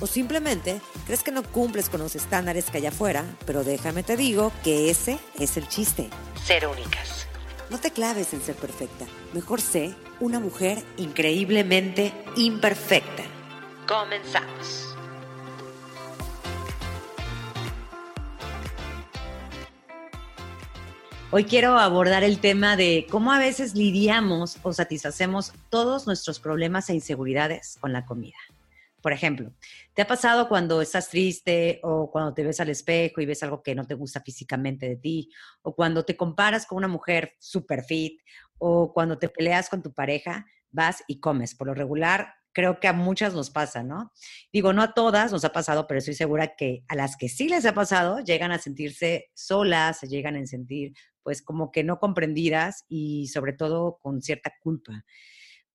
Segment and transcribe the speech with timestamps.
[0.00, 4.16] O simplemente crees que no cumples con los estándares que hay afuera, pero déjame te
[4.16, 6.08] digo que ese es el chiste.
[6.44, 7.26] Ser únicas.
[7.70, 9.04] No te claves en ser perfecta.
[9.34, 13.24] Mejor sé una mujer increíblemente imperfecta.
[13.86, 14.96] Comenzamos.
[21.30, 26.88] Hoy quiero abordar el tema de cómo a veces lidiamos o satisfacemos todos nuestros problemas
[26.88, 28.38] e inseguridades con la comida.
[29.00, 29.52] Por ejemplo,
[29.94, 33.62] ¿te ha pasado cuando estás triste o cuando te ves al espejo y ves algo
[33.62, 35.30] que no te gusta físicamente de ti?
[35.62, 38.20] O cuando te comparas con una mujer super fit
[38.58, 41.54] o cuando te peleas con tu pareja, vas y comes.
[41.54, 44.12] Por lo regular, creo que a muchas nos pasa, ¿no?
[44.52, 47.48] Digo, no a todas nos ha pasado, pero estoy segura que a las que sí
[47.48, 51.98] les ha pasado, llegan a sentirse solas, se llegan a sentir pues como que no
[51.98, 55.04] comprendidas y sobre todo con cierta culpa.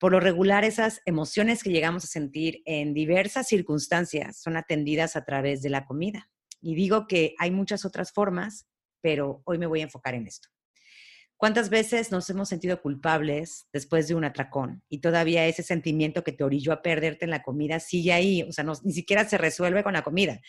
[0.04, 5.24] Por lo regular, esas emociones que llegamos a sentir en diversas circunstancias son atendidas a
[5.24, 6.30] través de la comida.
[6.60, 8.68] Y digo que hay muchas otras formas,
[9.00, 10.50] pero hoy me voy a enfocar en esto.
[11.38, 16.34] ¿Cuántas veces nos hemos sentido culpables después de un atracón y todavía ese sentimiento que
[16.34, 18.44] te orilló a perderte en la comida sigue ahí?
[18.44, 20.42] O sea, ni siquiera se resuelve con la comida.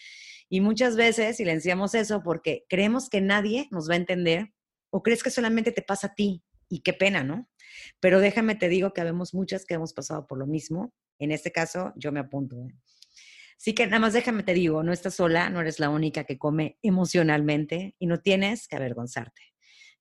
[0.49, 4.53] Y muchas veces silenciamos eso porque creemos que nadie nos va a entender
[4.91, 7.49] o crees que solamente te pasa a ti y qué pena, ¿no?
[8.01, 10.93] Pero déjame te digo que habemos muchas que hemos pasado por lo mismo.
[11.19, 12.57] En este caso, yo me apunto.
[12.57, 12.75] ¿eh?
[13.57, 16.39] Así que nada más déjame te digo, no estás sola, no eres la única que
[16.39, 19.43] come emocionalmente y no tienes que avergonzarte.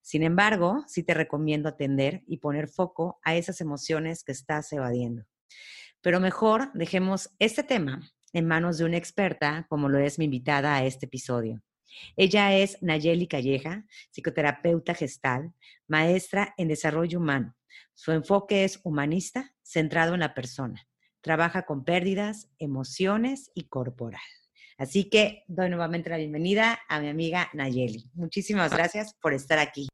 [0.02, 5.24] Sin embargo, sí te recomiendo atender y poner foco a esas emociones que estás evadiendo.
[6.02, 8.02] Pero mejor dejemos este tema
[8.34, 11.62] en manos de una experta como lo es mi invitada a este episodio.
[12.16, 15.52] Ella es Nayeli Calleja, psicoterapeuta gestal,
[15.86, 17.54] maestra en desarrollo humano.
[17.94, 20.86] Su enfoque es humanista, centrado en la persona.
[21.20, 24.20] Trabaja con pérdidas, emociones y corporal.
[24.76, 28.10] Así que doy nuevamente la bienvenida a mi amiga Nayeli.
[28.14, 29.88] Muchísimas gracias por estar aquí.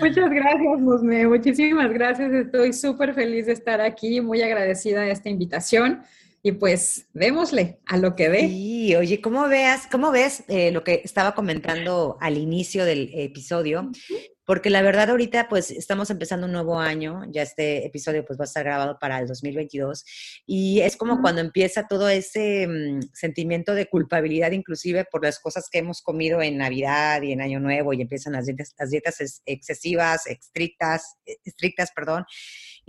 [0.00, 1.26] Muchas gracias, Musme.
[1.26, 2.32] Muchísimas gracias.
[2.32, 6.02] Estoy súper feliz de estar aquí, muy agradecida de esta invitación.
[6.48, 8.48] Y pues démosle a lo que ve.
[8.48, 13.90] Sí, oye, ¿cómo veas, cómo ves eh, lo que estaba comentando al inicio del episodio?
[14.46, 18.44] Porque la verdad ahorita pues estamos empezando un nuevo año, ya este episodio pues va
[18.44, 20.06] a estar grabado para el 2022
[20.46, 25.68] y es como cuando empieza todo ese mm, sentimiento de culpabilidad inclusive por las cosas
[25.70, 29.42] que hemos comido en Navidad y en Año Nuevo y empiezan las dietas, las dietas
[29.44, 32.24] excesivas, estrictas, e, estrictas, perdón.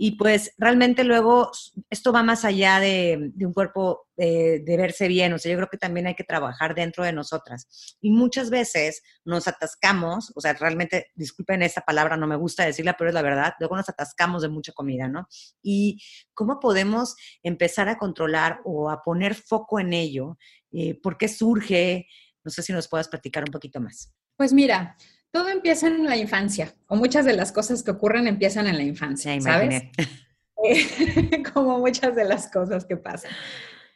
[0.02, 1.50] Y pues realmente luego
[1.90, 5.76] esto va más allá de, un cuerpo de, verse bien, o sea, yo creo que
[5.76, 7.98] también hay que trabajar dentro de nosotras.
[8.00, 12.94] Y muchas veces nos atascamos, o sea, realmente, disculpen esta palabra, no me gusta decirla,
[12.96, 15.28] pero es la verdad, luego nos atascamos de mucha comida, ¿no?
[15.62, 16.00] Y
[16.32, 20.38] cómo podemos empezar a controlar o a poner foco en ello,
[20.72, 22.06] eh, por qué surge,
[22.42, 24.14] no sé si nos puedas platicar un poquito más.
[24.34, 24.96] Pues mira,
[25.32, 28.84] todo empieza en la infancia, o muchas de las cosas que ocurren empiezan en la
[28.84, 29.82] infancia, ¿sabes?
[30.62, 33.30] Eh, como muchas de las cosas que pasan.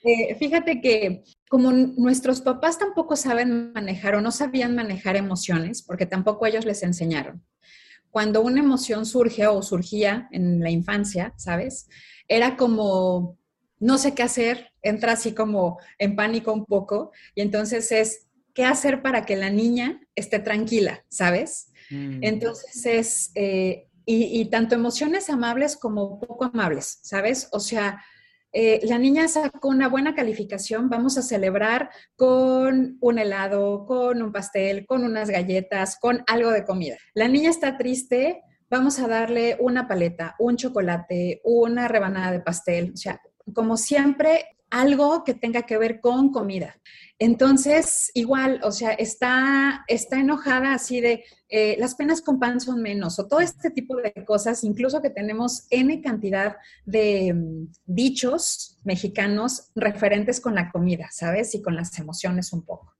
[0.03, 6.07] Eh, fíjate que como nuestros papás tampoco saben manejar o no sabían manejar emociones, porque
[6.07, 7.45] tampoco ellos les enseñaron.
[8.11, 11.89] Cuando una emoción surge o surgía en la infancia, ¿sabes?
[12.29, 13.39] Era como,
[13.79, 18.24] no sé qué hacer, entra así como en pánico un poco, y entonces es,
[18.55, 21.73] qué hacer para que la niña esté tranquila, ¿sabes?
[21.91, 22.19] Mm.
[22.23, 27.49] Entonces es, eh, y, tanto emociones amables como poco amables, ¿sabes?
[27.53, 28.03] O sea,
[28.53, 34.31] eh, la niña sacó una buena calificación, vamos a celebrar con un helado, con un
[34.31, 36.97] pastel, con unas galletas, con algo de comida.
[37.15, 42.93] La niña está triste, vamos a darle una paleta, un chocolate, una rebanada de pastel,
[42.95, 43.21] o sea,
[43.53, 46.77] como siempre, algo que tenga que ver con comida.
[47.19, 52.83] Entonces, igual, o sea, está, está enojada así de eh, las penas con pan son
[52.83, 58.79] menos, o todo este tipo de cosas, incluso que tenemos N cantidad de mm, dichos
[58.83, 61.55] mexicanos referentes con la comida, ¿sabes?
[61.55, 62.95] Y con las emociones un poco.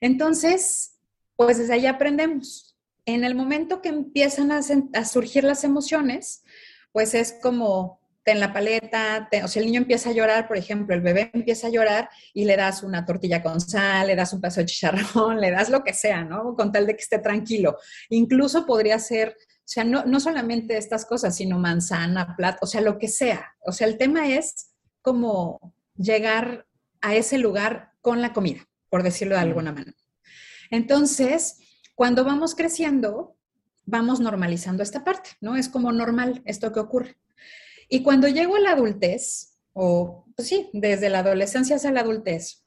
[0.00, 0.98] Entonces,
[1.36, 2.76] pues desde ahí aprendemos.
[3.06, 6.44] En el momento que empiezan a surgir las emociones,
[6.92, 7.97] pues es como
[8.28, 11.68] ten la paleta, o sea, el niño empieza a llorar, por ejemplo, el bebé empieza
[11.68, 15.40] a llorar y le das una tortilla con sal, le das un pedazo de chicharrón,
[15.40, 16.54] le das lo que sea, ¿no?
[16.54, 17.78] Con tal de que esté tranquilo.
[18.10, 22.82] Incluso podría ser, o sea, no, no solamente estas cosas, sino manzana, plato, o sea,
[22.82, 23.54] lo que sea.
[23.64, 26.66] O sea, el tema es como llegar
[27.00, 28.60] a ese lugar con la comida,
[28.90, 29.96] por decirlo de alguna manera.
[30.70, 31.60] Entonces,
[31.94, 33.38] cuando vamos creciendo,
[33.86, 35.56] vamos normalizando esta parte, ¿no?
[35.56, 37.16] Es como normal esto que ocurre.
[37.88, 42.64] Y cuando llego a la adultez, o pues sí, desde la adolescencia hasta la adultez,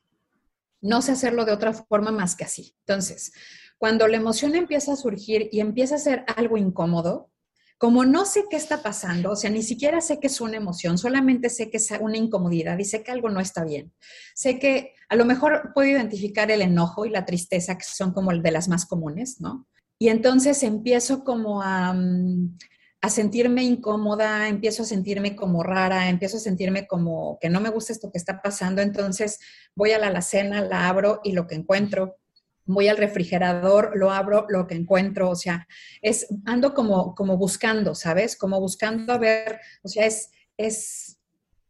[0.82, 2.76] no sé hacerlo de otra forma más que así.
[2.86, 3.32] Entonces,
[3.78, 7.32] cuando la emoción empieza a surgir y empieza a ser algo incómodo,
[7.78, 11.00] como no sé qué está pasando, o sea, ni siquiera sé que es una emoción,
[11.00, 13.92] solamente sé que es una incomodidad y sé que algo no está bien.
[14.36, 18.32] Sé que a lo mejor puedo identificar el enojo y la tristeza, que son como
[18.32, 19.68] de las más comunes, ¿no?
[19.98, 22.58] Y entonces empiezo como a, mm,
[23.02, 27.70] a sentirme incómoda, empiezo a sentirme como rara, empiezo a sentirme como que no me
[27.70, 29.40] gusta esto que está pasando, entonces
[29.76, 32.18] voy a la alacena, la abro y lo que encuentro,
[32.66, 35.68] voy al refrigerador, lo abro, lo que encuentro, o sea,
[36.04, 38.38] es, ando como, como buscando, ¿sabes?
[38.38, 41.18] Como buscando a ver, o sea, es, es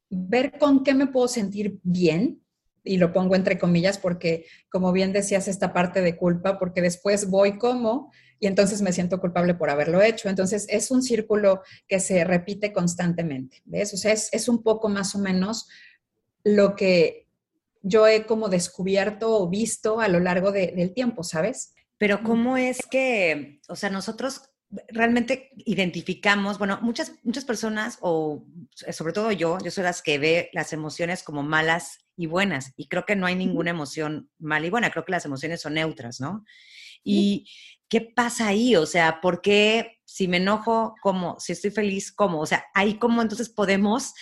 [0.10, 2.42] ver con qué me puedo sentir bien,
[2.84, 7.30] y lo pongo entre comillas porque, como bien decías, esta parte de culpa, porque después
[7.30, 10.27] voy como y entonces me siento culpable por haberlo hecho.
[10.27, 13.93] Entonces es un círculo que se repite constantemente, ¿ves?
[13.93, 15.69] O sea, es, un poco más o menos
[16.43, 17.27] lo que
[17.83, 21.75] yo he como descubierto o visto a lo largo del tiempo, ¿sabes?
[21.99, 24.41] Pero ¿cómo es que, o sea, nosotros
[24.88, 28.43] realmente identificamos, bueno, muchas, muchas personas, o
[28.91, 32.88] sobre todo yo, yo soy las que ve las emociones como malas y buenas, y
[32.88, 36.19] creo que no hay ninguna emoción mala y buena, creo que las emociones son neutras,
[36.19, 36.43] ¿no?
[37.03, 37.48] Y
[37.89, 38.75] ¿qué pasa ahí?
[38.75, 41.38] O sea, ¿por qué si me enojo, cómo?
[41.39, 42.39] Si estoy feliz, cómo?
[42.39, 44.13] O sea, ahí cómo entonces podemos...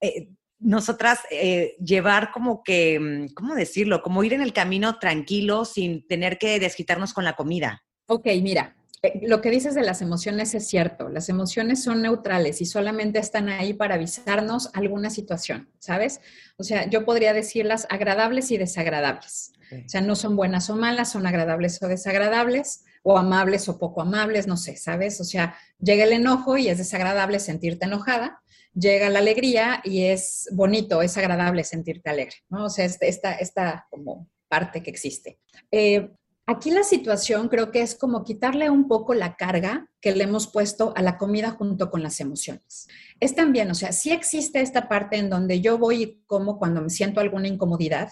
[0.00, 0.28] Eh,
[0.60, 4.02] nosotras eh, llevar como que, mm, ¿cómo decirlo?
[4.02, 7.84] Como ir en el camino tranquilo sin tener que desquitarnos con la comida.
[8.06, 11.10] Ok, mira, eh, lo que dices de las emociones es cierto.
[11.10, 16.20] Las emociones son neutrales y solamente están ahí para avisarnos alguna situación, ¿sabes?
[16.56, 19.52] O sea, yo podría decirlas agradables y desagradables.
[19.84, 24.02] O sea, no son buenas o malas, son agradables o desagradables, o amables o poco
[24.02, 25.20] amables, no sé, ¿sabes?
[25.20, 28.42] O sea, llega el enojo y es desagradable sentirte enojada,
[28.74, 32.66] llega la alegría y es bonito, es agradable sentirte alegre, ¿no?
[32.66, 35.38] O sea, esta, esta como parte que existe.
[35.70, 36.10] Eh,
[36.46, 40.46] Aquí la situación creo que es como quitarle un poco la carga que le hemos
[40.46, 42.86] puesto a la comida junto con las emociones.
[43.18, 46.82] Es también, o sea, sí existe esta parte en donde yo voy y como cuando
[46.82, 48.10] me siento alguna incomodidad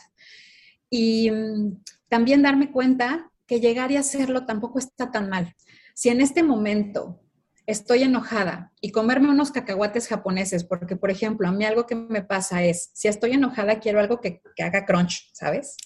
[0.93, 5.57] y mm, también darme cuenta que llegar y hacerlo tampoco está tan mal.
[5.95, 7.23] Si en este momento
[7.67, 12.23] estoy enojada y comerme unos cacahuates japoneses, porque por ejemplo, a mí algo que me
[12.23, 15.77] pasa es, si estoy enojada, quiero algo que, haga crunch, ¿sabes?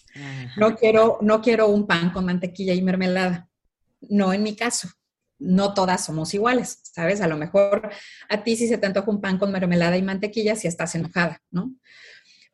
[0.56, 3.48] No quiero, no quiero un pan con mantequilla y mermelada.
[4.00, 4.88] No en mi caso.
[5.38, 7.20] No todas somos iguales, ¿sabes?
[7.20, 7.90] A lo mejor
[8.28, 11.42] a ti sí se te antoja un pan con mermelada y mantequilla si estás enojada,
[11.50, 11.74] ¿no?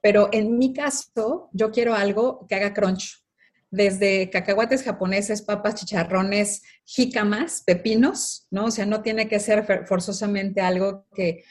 [0.03, 3.25] Pero en mi caso, yo quiero algo que haga crunch,
[3.71, 8.67] desde cacahuates japoneses, papas, chicharrones, jícamas, pepinos, ¿no?
[8.67, 11.45] O sea, no tiene que ser forzosamente algo que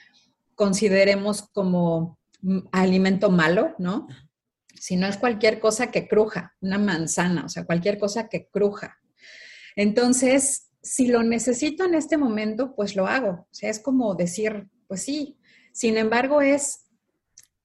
[0.54, 2.20] consideremos como
[2.72, 4.08] alimento malo, ¿no?
[4.76, 9.00] Sino es cualquier cosa que cruja, una manzana, o sea, cualquier cosa que cruja.
[9.76, 13.32] Entonces, si lo necesito en este momento, pues lo hago.
[13.32, 15.40] O sea, es como decir, pues sí.
[15.74, 16.91] Sin embargo, es,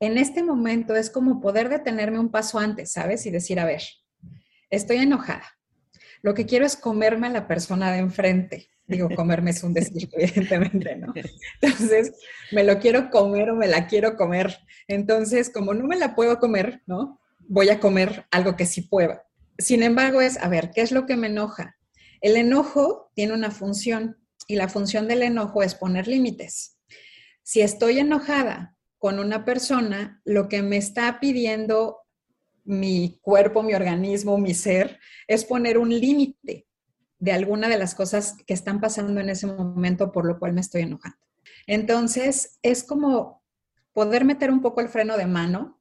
[0.01, 3.25] en este momento es como poder detenerme un paso antes, ¿sabes?
[3.27, 3.83] Y decir, a ver,
[4.71, 5.45] estoy enojada.
[6.23, 8.69] Lo que quiero es comerme a la persona de enfrente.
[8.87, 11.13] Digo, comerme es un decir, evidentemente, ¿no?
[11.61, 12.13] Entonces,
[12.53, 14.59] me lo quiero comer o me la quiero comer.
[14.87, 17.21] Entonces, como no me la puedo comer, ¿no?
[17.49, 19.25] Voy a comer algo que sí pueda.
[19.59, 21.77] Sin embargo, es, a ver, ¿qué es lo que me enoja?
[22.21, 26.79] El enojo tiene una función y la función del enojo es poner límites.
[27.43, 28.76] Si estoy enojada
[29.07, 31.99] con una persona, lo que me está pidiendo
[32.65, 34.99] mi cuerpo, mi organismo, mi ser,
[35.29, 36.67] es poner un límite
[37.21, 40.61] de alguna de las cosas que están pasando en ese momento por lo cual me
[40.61, 41.25] estoy enojando.
[41.69, 43.45] Entonces, es como
[43.93, 45.81] poder meter un poco el freno de mano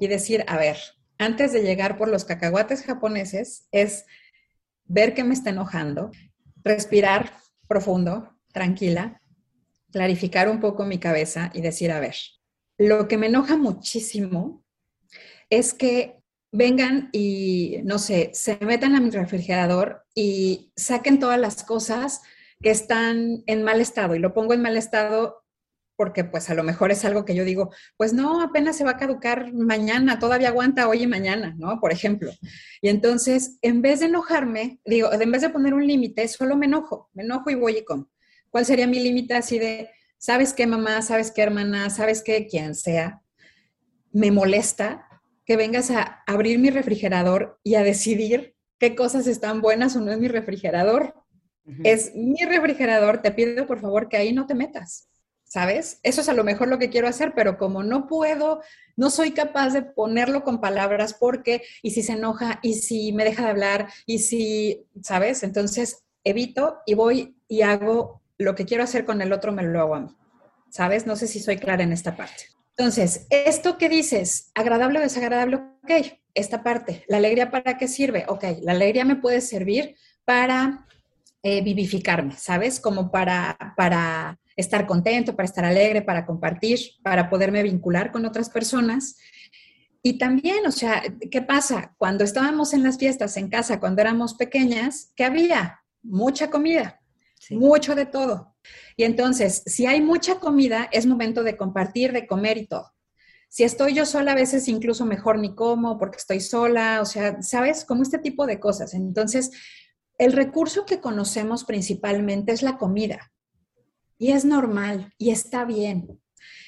[0.00, 0.76] y decir, a ver,
[1.16, 4.04] antes de llegar por los cacahuates japoneses, es
[4.84, 6.10] ver que me está enojando,
[6.64, 7.34] respirar
[7.68, 9.20] profundo, tranquila,
[9.92, 12.16] clarificar un poco mi cabeza y decir, a ver,
[12.78, 14.64] lo que me enoja muchísimo
[15.50, 16.20] es que
[16.52, 22.22] vengan y, no sé, se metan a mi refrigerador y saquen todas las cosas
[22.62, 24.14] que están en mal estado.
[24.14, 25.44] Y lo pongo en mal estado
[25.96, 28.92] porque pues a lo mejor es algo que yo digo, pues no, apenas se va
[28.92, 31.78] a caducar mañana, todavía aguanta hoy y mañana, ¿no?
[31.80, 32.32] Por ejemplo.
[32.82, 36.66] Y entonces, en vez de enojarme, digo, en vez de poner un límite, solo me
[36.66, 38.10] enojo, me enojo y voy y como.
[38.50, 39.90] ¿Cuál sería mi límite así de,
[40.24, 43.20] sabes qué mamá, sabes qué hermana, sabes qué quien sea?
[44.10, 45.06] Me molesta
[45.44, 50.12] que vengas a abrir mi refrigerador y a decidir qué cosas están buenas o no
[50.12, 51.14] es mi refrigerador.
[51.82, 55.10] Es mi refrigerador, te pido por favor que ahí no te metas
[55.44, 56.00] ¿sabes?
[56.02, 58.60] Eso es a lo mejor lo que quiero hacer, pero como no puedo,
[58.96, 63.22] no soy capaz de ponerlo con palabras porque, y si se enoja, y si me
[63.22, 65.44] deja de hablar, y si, ¿sabes?
[65.44, 69.80] Entonces evito y voy y hago lo que quiero hacer con el otro, me lo
[69.80, 70.16] hago a mí,
[70.70, 71.06] ¿sabes?
[71.06, 72.44] No sé si soy clara en esta parte.
[72.76, 78.24] Entonces, esto que dices, agradable o desagradable, ok, esta parte, la alegría para qué sirve,
[78.26, 80.86] ok, la alegría me puede servir para
[81.42, 82.80] eh, vivificarme, ¿sabes?
[82.80, 88.50] Como para, para estar contento, para estar alegre, para compartir, para poderme vincular con otras
[88.50, 89.18] personas.
[90.02, 91.94] Y también, o sea, ¿qué pasa?
[91.96, 95.80] Cuando estábamos en las fiestas en casa, cuando éramos pequeñas, ¿qué había?
[96.02, 97.00] Mucha comida,
[97.50, 98.56] mucho de todo.
[98.96, 102.92] Y entonces, si hay mucha comida, es momento de compartir, de comer y todo.
[103.48, 107.40] Si estoy yo sola, a veces incluso mejor ni como porque estoy sola, o sea,
[107.40, 107.84] ¿sabes?
[107.84, 108.94] Como este tipo de cosas.
[108.94, 109.52] Entonces,
[110.18, 113.32] el recurso que conocemos principalmente es la comida.
[114.18, 116.20] Y es normal y está bien.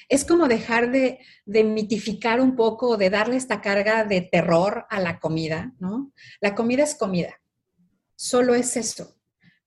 [0.09, 5.19] Es como dejar de, mitificar un poco, de darle esta carga de terror a la
[5.19, 6.13] comida, ¿no?
[6.39, 7.41] La comida es comida.
[8.15, 9.16] Solo es eso.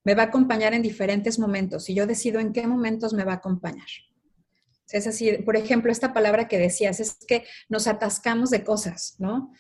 [0.05, 3.33] Me va a acompañar en diferentes momentos y yo decido en qué momentos me va
[3.33, 3.89] a acompañar.
[4.91, 9.53] Es así, por ejemplo, esta palabra que decías, es que nos atascamos de cosas, ¿no?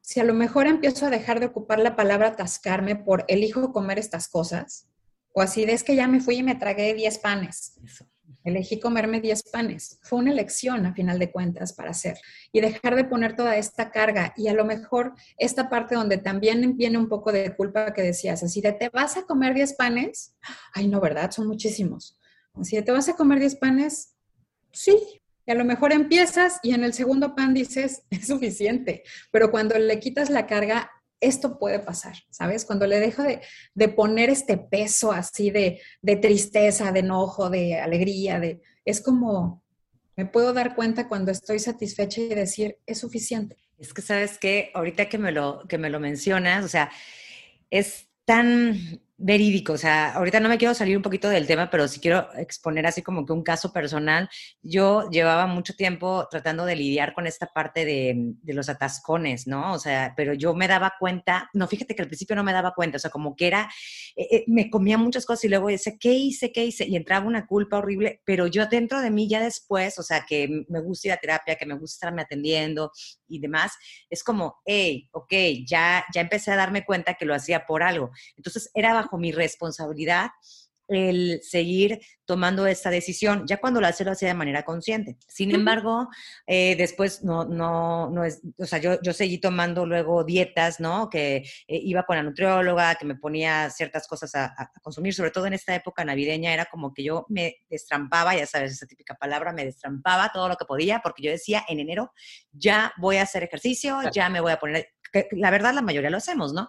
[0.00, 3.98] Si a lo mejor empiezo a dejar de ocupar la palabra atascarme por elijo comer
[3.98, 4.88] estas cosas,
[5.34, 7.78] o así es que ya me fui y me tragué 10 panes.
[8.46, 9.98] Elegí comerme 10 panes.
[10.02, 12.16] Fue una elección a final de cuentas para hacer.
[12.52, 14.32] Y dejar de poner toda esta carga.
[14.36, 18.44] Y a lo mejor esta parte donde también viene un poco de culpa que decías,
[18.44, 20.36] así de, ¿te vas a comer 10 panes?
[20.72, 21.32] Ay, no, ¿verdad?
[21.32, 22.20] Son muchísimos.
[22.54, 24.14] Así de, ¿te vas a comer 10 panes?
[24.70, 24.96] Sí.
[25.44, 29.02] Y a lo mejor empiezas y en el segundo pan dices, es suficiente.
[29.32, 30.88] Pero cuando le quitas la carga,
[31.20, 32.64] esto puede pasar, ¿sabes?
[32.64, 35.80] Cuando le dejo de, poner este peso así de,
[36.20, 39.62] tristeza, de enojo, de alegría, de, es como,
[40.16, 43.56] me puedo dar cuenta cuando estoy satisfecha y decir, es suficiente.
[43.78, 44.70] Es que, ¿sabes qué?
[44.74, 46.90] Ahorita que me lo, que me lo mencionas, o sea,
[47.70, 51.88] es tan verídico, o sea, ahorita no me quiero salir un poquito del tema, pero
[51.88, 54.28] sí quiero exponer así como que un caso personal.
[54.62, 59.72] Yo llevaba mucho tiempo tratando de lidiar con esta parte de, los atascones, ¿no?
[59.72, 62.74] O sea, pero yo me daba cuenta, no, fíjate que al principio no me daba
[62.74, 63.70] cuenta, o sea, como que era,
[64.16, 66.52] eh, eh, me comía muchas cosas y luego decía, ¿qué hice?
[66.52, 66.86] ¿Qué hice?
[66.86, 70.64] Y entraba una culpa horrible, pero yo dentro de mí ya después, o sea, que
[70.68, 72.92] me gusta ir a terapia, que me gusta estarme atendiendo
[73.28, 73.72] y demás,
[74.10, 75.32] es como, hey, ok,
[75.66, 78.10] ya, ya empecé a darme cuenta que lo hacía por algo.
[78.36, 80.30] Entonces era bajo mi responsabilidad
[80.88, 85.16] el seguir tomando esta decisión, ya cuando la lo hacía de manera consciente.
[85.28, 86.08] Sin embargo,
[86.46, 91.08] eh, después no, no, no es, o sea, yo, yo seguí tomando luego dietas, ¿no?
[91.08, 95.46] Que eh, iba con la nutrióloga, que me ponía ciertas cosas a, consumir, sobre todo
[95.46, 99.52] en esta época navideña, era como que yo me destrampaba, ya sabes, esa típica palabra,
[99.52, 102.12] me destrampaba todo lo que podía, porque yo decía, en enero
[102.52, 104.88] ya voy a hacer ejercicio, ya me voy a poner,
[105.30, 106.68] la verdad la mayoría lo hacemos, ¿no?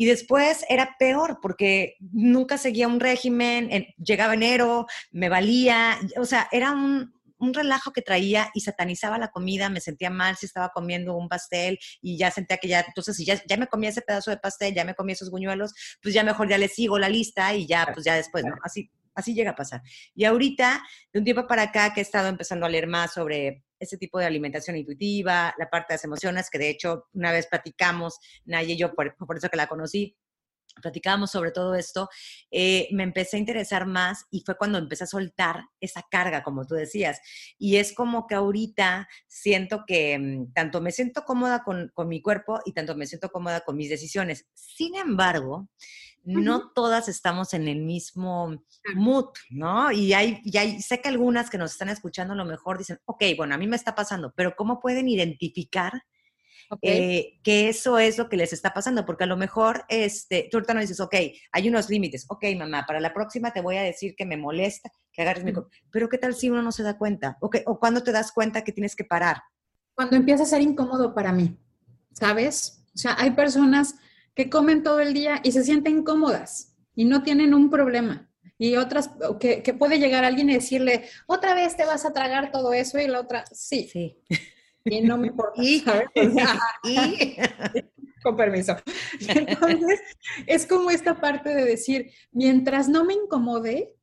[0.00, 6.48] Y después era peor porque nunca seguía un régimen, llegaba enero, me valía, o sea,
[6.52, 11.16] era un, relajo que traía y satanizaba la comida, me sentía mal si estaba comiendo
[11.16, 14.30] un pastel y ya sentía que ya, entonces si ya, ya me comía ese pedazo
[14.30, 17.52] de pastel, ya me comía esos buñuelos, pues ya mejor ya le sigo la lista
[17.54, 18.54] y ya, pues ya después, ¿no?
[18.62, 19.82] Así, así llega a pasar.
[20.14, 20.80] Y ahorita,
[21.12, 24.18] de un tiempo para acá que he estado empezando a leer más sobre ese tipo
[24.18, 28.74] de alimentación intuitiva, la parte de las emociones, que de hecho una vez platicamos, Naya
[28.74, 30.16] y yo, por, eso que la conocí,
[30.80, 32.08] platicábamos sobre todo esto,
[32.50, 36.66] eh, me empecé a interesar más y fue cuando empecé a soltar esa carga, como
[36.66, 37.20] tú decías.
[37.58, 42.22] Y es como que ahorita siento que mm, tanto me siento cómoda con, con mi
[42.22, 44.46] cuerpo y tanto me siento cómoda con mis decisiones.
[44.54, 45.68] Sin embargo,
[46.24, 48.62] no todas estamos en el mismo
[48.94, 49.90] mood, ¿no?
[49.92, 53.22] Y hay, y sé que algunas que nos están escuchando a lo mejor dicen, ok,
[53.36, 56.02] bueno, a mí me está pasando, pero ¿cómo pueden identificar
[56.82, 59.06] eh, que eso es lo que les está pasando?
[59.06, 61.14] Porque a lo mejor este, tú ahorita no dices, ok,
[61.52, 64.90] hay unos límites, ok, mamá, para la próxima te voy a decir que me molesta,
[65.12, 65.52] que agarres mi...
[65.90, 67.38] Pero ¿qué tal si uno no se da cuenta?
[67.40, 69.38] ¿O, ¿O cuándo te das cuenta que tienes que parar?
[69.94, 71.58] Cuando empieza a ser incómodo para mí,
[72.12, 72.84] ¿sabes?
[72.94, 73.94] O sea, hay personas
[74.34, 78.30] que comen todo el día y se sienten cómodas y no tienen un problema.
[78.56, 82.72] y otras que, puede llegar alguien y decirle, otra vez te vas a tragar todo
[82.72, 83.88] eso y la otra, sí.
[83.92, 84.18] Sí.
[84.84, 85.62] Y no me importa.
[85.62, 85.84] ¿Y?
[88.22, 88.76] Con permiso.
[89.28, 90.00] Entonces,
[90.46, 93.94] es como esta parte de decir, mientras no me incomode,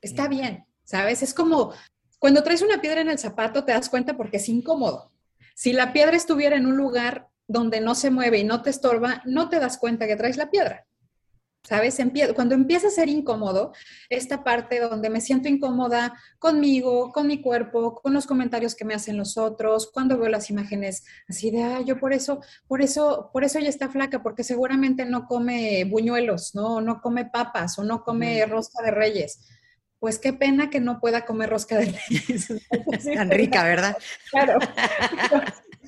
[0.00, 1.22] está bien, ¿sabes?
[1.22, 1.72] Es como
[2.18, 5.12] cuando traes una piedra en el zapato, te das cuenta porque es incómodo.
[5.54, 9.22] Si la piedra estuviera en un lugar donde no se mueve y no te estorba,
[9.24, 10.86] no te das cuenta que traes la piedra.
[11.66, 11.98] ¿Sabes?
[12.36, 13.72] Cuando empieza a ser incómodo,
[14.08, 18.94] esta parte donde me siento incómoda conmigo, con mi cuerpo, con los comentarios que me
[18.94, 23.30] hacen los otros, cuando veo las imágenes así de, ah, yo por eso, por eso,
[23.32, 26.80] por eso ella está flaca, porque seguramente no come buñuelos, ¿no?
[26.80, 29.40] No come papas o no come rosca de reyes.
[29.98, 32.46] Pues qué pena que no pueda comer rosca de reyes.
[33.14, 33.96] Tan rica, ¿verdad?
[34.30, 34.58] Claro.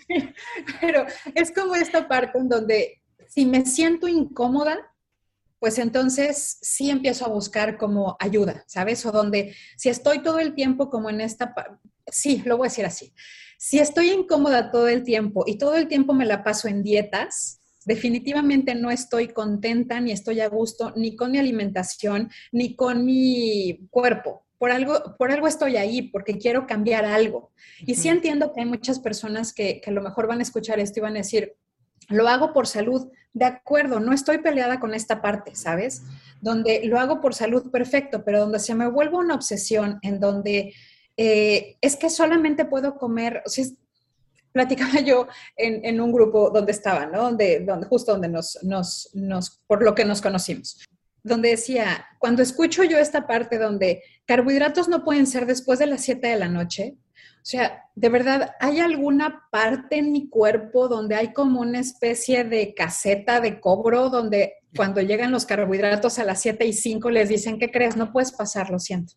[0.80, 1.06] Pero
[1.36, 4.76] es como esta parte en donde si me siento incómoda,
[5.58, 9.04] pues entonces sí empiezo a buscar como ayuda, ¿sabes?
[9.06, 11.54] O donde si estoy todo el tiempo como en esta,
[12.06, 13.12] sí, lo voy a decir así,
[13.58, 17.60] si estoy incómoda todo el tiempo y todo el tiempo me la paso en dietas,
[17.84, 23.88] definitivamente no estoy contenta ni estoy a gusto ni con mi alimentación ni con mi
[23.90, 24.44] cuerpo.
[24.58, 27.52] Por algo, por algo estoy ahí, porque quiero cambiar algo.
[27.86, 30.80] Y sí entiendo que hay muchas personas que, que a lo mejor van a escuchar
[30.80, 31.54] esto y van a decir,
[32.08, 33.08] lo hago por salud.
[33.32, 36.02] De acuerdo, no estoy peleada con esta parte, ¿sabes?
[36.40, 40.74] Donde lo hago por salud, perfecto, pero donde se me vuelve una obsesión, en donde
[41.16, 43.64] eh, es que solamente puedo comer, o sea,
[44.52, 47.22] platicaba yo en, un grupo donde estaba, ¿no?
[47.22, 50.84] Donde, justo donde nos, nos, nos, por lo que nos conocimos,
[51.22, 56.02] donde decía, cuando escucho yo esta parte donde carbohidratos no pueden ser después de las
[56.02, 56.96] 7 de la noche,
[57.40, 62.44] o sea, de verdad, ¿hay alguna parte en mi cuerpo donde hay como una especie
[62.44, 67.28] de caseta de cobro donde cuando llegan los carbohidratos a las 7 y 5 les
[67.28, 67.96] dicen, ¿qué crees?
[67.96, 69.14] No puedes pasar, lo siento.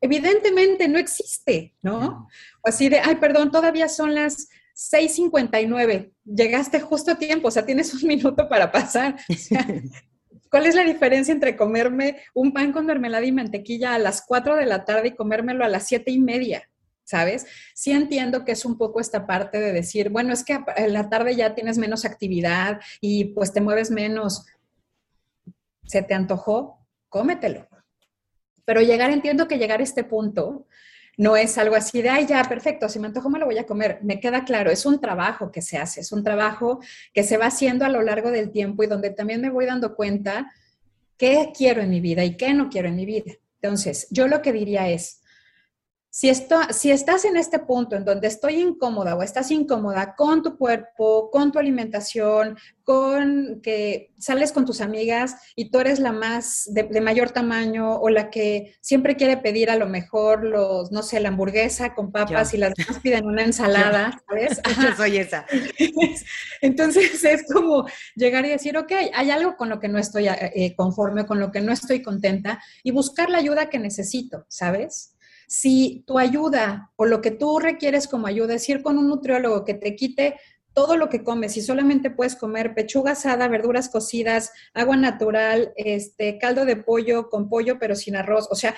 [0.00, 2.28] Evidentemente no existe, ¿no?
[2.62, 7.64] O así de, ay, perdón, todavía son las 6.59, llegaste justo a tiempo, o sea,
[7.64, 9.16] tienes un minuto para pasar.
[10.50, 14.56] ¿Cuál es la diferencia entre comerme un pan con mermelada y mantequilla a las 4
[14.56, 16.68] de la tarde y comérmelo a las 7 y media?
[17.04, 17.46] ¿Sabes?
[17.74, 21.08] Sí entiendo que es un poco esta parte de decir, bueno, es que en la
[21.08, 24.46] tarde ya tienes menos actividad y pues te mueves menos.
[25.84, 26.78] ¿Se te antojó?
[27.08, 27.68] Cómetelo.
[28.64, 30.66] Pero llegar, entiendo que llegar a este punto
[31.18, 33.66] no es algo así de, ay, ya, perfecto, si me antojo me lo voy a
[33.66, 33.98] comer.
[34.02, 36.80] Me queda claro, es un trabajo que se hace, es un trabajo
[37.12, 39.94] que se va haciendo a lo largo del tiempo y donde también me voy dando
[39.94, 40.50] cuenta
[41.18, 43.32] qué quiero en mi vida y qué no quiero en mi vida.
[43.60, 45.21] Entonces, yo lo que diría es,
[46.14, 50.42] si, esto, si estás en este punto en donde estoy incómoda o estás incómoda con
[50.42, 56.12] tu cuerpo, con tu alimentación, con que sales con tus amigas y tú eres la
[56.12, 61.02] más de, mayor tamaño o la que siempre quiere pedir a lo mejor los, no
[61.02, 64.60] sé, la hamburguesa con papas y las demás piden una ensalada, ¿sabes?
[64.82, 65.46] Yo soy esa.
[66.60, 70.74] Entonces es como llegar y decir, ok, hay algo con lo que no estoy eh,
[70.76, 75.14] conforme, con lo que no estoy contenta y buscar la ayuda que necesito, ¿sabes?
[75.52, 79.66] Si tu ayuda o lo que tú requieres como ayuda es ir con un nutriólogo
[79.66, 80.36] que te quite
[80.72, 86.38] todo lo que comes y solamente puedes comer pechuga asada, verduras cocidas, agua natural, este
[86.38, 88.74] caldo de pollo con pollo pero sin arroz, o sea,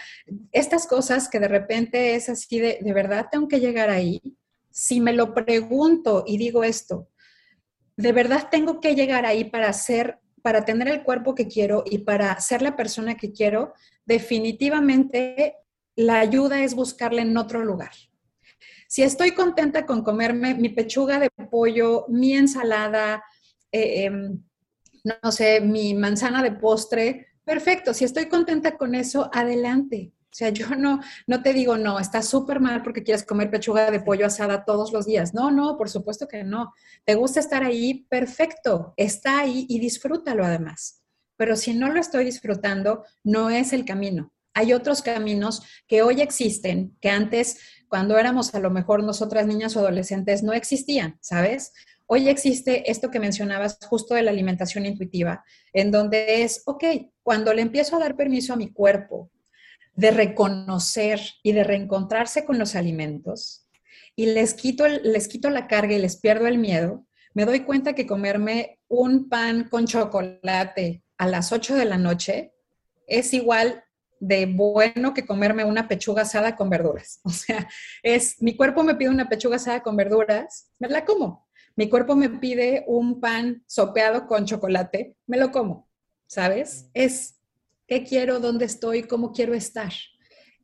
[0.51, 4.21] estas cosas que de repente es así de de verdad tengo que llegar ahí.
[4.73, 7.07] Si me lo pregunto y digo esto,
[7.97, 11.99] de verdad tengo que llegar ahí para ser para tener el cuerpo que quiero y
[11.99, 15.55] para ser la persona que quiero, definitivamente
[15.97, 17.93] la ayuda es buscarla en otro lugar.
[18.89, 23.25] Si estoy contenta con comerme mi pechuga de pollo, mi ensalada,
[23.73, 24.43] eh, em,
[25.23, 27.95] no sé, mi manzana de postre, perfecto.
[27.95, 30.13] Si estoy contenta con eso, adelante.
[30.19, 33.91] O sea, yo no, no te digo, no, está súper mal porque quieres comer pechuga
[33.91, 35.33] de pollo asada todos los días.
[35.33, 36.73] No, no, por supuesto que no.
[37.05, 38.07] ¿Te gusta estar ahí?
[38.09, 38.95] Perfecto.
[38.97, 41.03] Está ahí y disfrútalo además.
[41.37, 46.21] Pero si no lo estoy disfrutando, no es el camino hay otros caminos que hoy
[46.21, 51.73] existen, que antes, cuando éramos a lo mejor nosotras niñas o adolescentes, no existían, ¿sabes?
[52.07, 56.85] Hoy existe esto que mencionabas justo de la alimentación intuitiva, en donde es, ok,
[57.23, 59.31] cuando le empiezo a dar permiso a mi cuerpo
[59.95, 63.69] de reconocer y de reencontrarse con los alimentos
[64.17, 67.95] y les quito, les quito la carga y les pierdo el miedo, me doy cuenta
[67.95, 72.53] que comerme un pan con chocolate a las 8 de la noche
[73.07, 73.84] es igual
[74.27, 77.21] de bueno que comerme una pechuga asada con verduras.
[77.25, 77.69] O sea,
[78.03, 81.47] es mi cuerpo me pide una pechuga asada con verduras, me la como.
[81.77, 85.89] Mi cuerpo me pide un pan sopeado con chocolate, me lo como.
[86.27, 86.89] ¿Sabes?
[86.95, 87.41] Es
[87.87, 89.93] qué quiero, dónde estoy, cómo quiero estar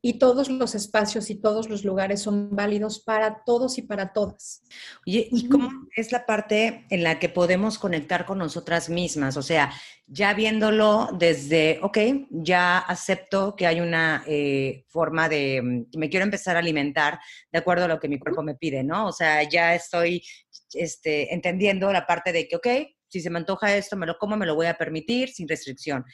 [0.03, 4.63] y todos los espacios y todos los lugares son válidos para todos y para todas.
[5.07, 9.37] Oye, ¿y cómo es la parte en la que podemos conectar con nosotras mismas?
[9.37, 9.73] O sea,
[10.07, 11.99] ya viéndolo desde, ok,
[12.31, 17.21] ya acepto que hay una eh, forma de, mm, me quiero empezar a alimentar
[17.53, 19.07] de acuerdo a lo que mi cuerpo me pide, ¿no?
[19.07, 20.23] O sea, ya estoy
[20.73, 22.67] este, entendiendo la parte de que, ok,
[23.07, 26.05] si se me antoja esto, me lo como, me lo voy a permitir sin restricción.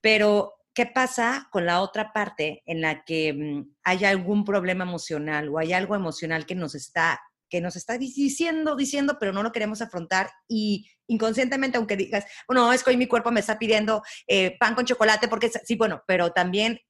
[0.00, 5.48] Pero ¿qué pasa con la otra parte en la que mm, hay algún problema emocional
[5.48, 7.20] o hay algo emocional que nos está
[7.52, 12.72] que nos está diciendo, diciendo, pero no lo queremos afrontar y inconscientemente, aunque digas, bueno,
[12.72, 16.02] es que hoy mi cuerpo me está pidiendo eh, pan con chocolate, porque sí, bueno,
[16.06, 16.80] pero también,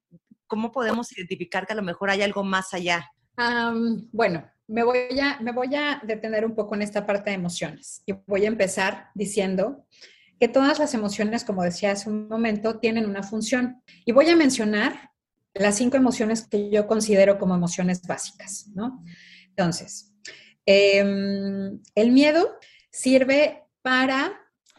[0.47, 3.11] ¿cómo podemos identificar que a lo mejor hay algo más allá?
[4.13, 8.05] bueno, me voy, a, me voy a detener un poco en esta parte de emociones
[8.07, 9.85] y voy a empezar diciendo
[10.43, 13.81] que todas las emociones, como decía hace un momento, tienen una función.
[14.05, 15.13] Y voy a mencionar
[15.55, 19.05] las cinco emociones que yo considero como emociones básicas, ¿no?
[19.51, 20.13] Entonces,
[20.67, 22.59] em, el miedo
[22.91, 24.33] sirve para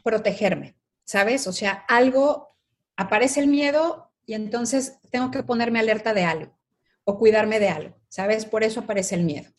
[0.04, 1.48] protegerme, ¿sabes?
[1.48, 2.58] O sea, algo,
[2.98, 6.60] aparece el miedo y entonces tengo que ponerme alerta de algo
[7.06, 8.46] o cuidarme de algo, ¿sabes?
[8.46, 9.50] Por eso aparece el miedo.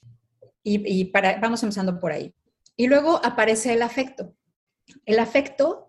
[0.63, 2.35] Y, y para, vamos empezando por ahí.
[2.77, 4.37] Y luego aparece el afecto.
[5.07, 5.84] El afecto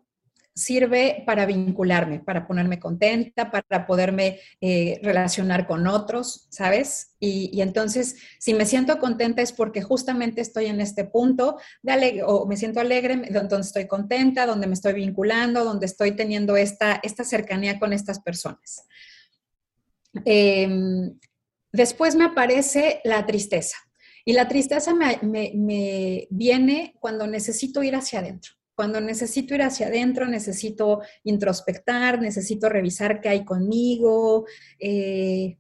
[0.55, 7.11] sirve para vincularme, para ponerme contenta, para poderme eh, relacionar con otros, ¿sabes?
[7.19, 12.45] Y, entonces, si me siento contenta es porque justamente estoy en este punto de o
[12.45, 17.25] me siento alegre, donde estoy contenta, donde me estoy vinculando, donde estoy teniendo esta, esta
[17.25, 18.85] cercanía con estas personas.
[20.23, 21.19] Em,
[21.73, 23.75] después me aparece la tristeza.
[24.23, 30.27] Y la tristeza me viene cuando necesito ir hacia adentro cuando necesito ir hacia adentro,
[30.27, 34.45] necesito introspectar, necesito revisar qué hay conmigo.
[34.79, 35.57] Eh,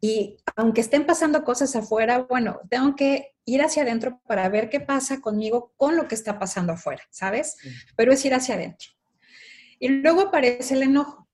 [0.00, 4.80] y aunque estén pasando cosas afuera, bueno, tengo que ir hacia adentro para ver qué
[4.80, 7.56] pasa conmigo con lo que está pasando afuera, ¿sabes?
[7.96, 8.88] Pero es ir hacia adentro.
[9.78, 11.28] Y luego aparece el enojo.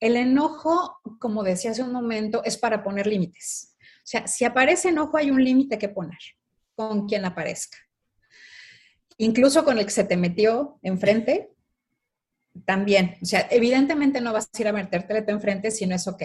[0.00, 3.76] El enojo, como decía hace un momento, es para poner límites.
[3.80, 6.18] O sea, si aparece enojo, hay un límite que poner
[6.76, 7.78] con quien aparezca
[9.18, 11.50] incluso con el que se te metió enfrente,
[12.64, 13.16] también.
[13.22, 16.22] O sea, evidentemente no vas a ir a meterte enfrente si no es ok.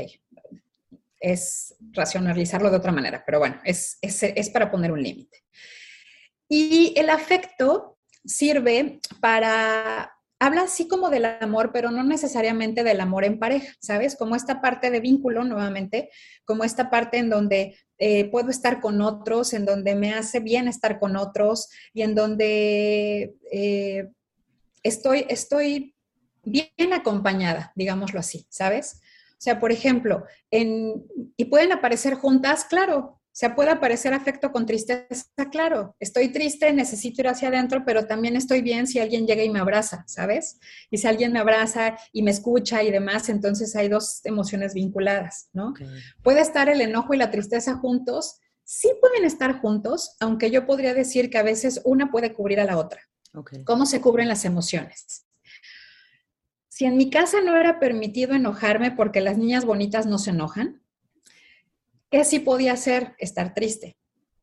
[1.19, 5.43] Es racionalizarlo de otra manera, pero bueno, es, es para poner un límite.
[6.49, 13.23] Y el afecto sirve para habla así como del amor, pero no necesariamente del amor
[13.23, 14.17] en pareja, ¿sabes?
[14.17, 16.09] Como esta parte de vínculo, nuevamente,
[16.43, 20.67] como esta parte en donde eh, puedo estar con otros, en donde me hace bien
[20.67, 24.09] estar con otros y en donde eh,
[24.83, 25.95] estoy, estoy
[26.43, 28.99] bien acompañada, digámoslo así, ¿sabes?
[29.31, 31.05] O sea, por ejemplo, en,
[31.37, 35.95] y pueden aparecer juntas, claro, o sea, puede aparecer afecto con tristeza, claro.
[35.99, 39.59] Estoy triste, necesito ir hacia adentro, pero también estoy bien si alguien llega y me
[39.59, 40.59] abraza, ¿sabes?
[40.91, 45.49] Y si alguien me abraza y me escucha y demás, entonces hay dos emociones vinculadas,
[45.51, 45.73] ¿no?
[46.21, 48.39] Puede estar el enojo y la tristeza juntos.
[48.65, 52.65] Sí pueden estar juntos, aunque yo podría decir que a veces una puede cubrir a
[52.65, 53.01] la otra.
[53.65, 55.25] ¿Cómo se cubren las emociones?
[56.69, 60.82] Si en mi casa no era permitido enojarme porque las niñas bonitas no se enojan,
[62.13, 63.15] ¿Qué sí podía hacer?
[63.17, 63.97] Estar triste.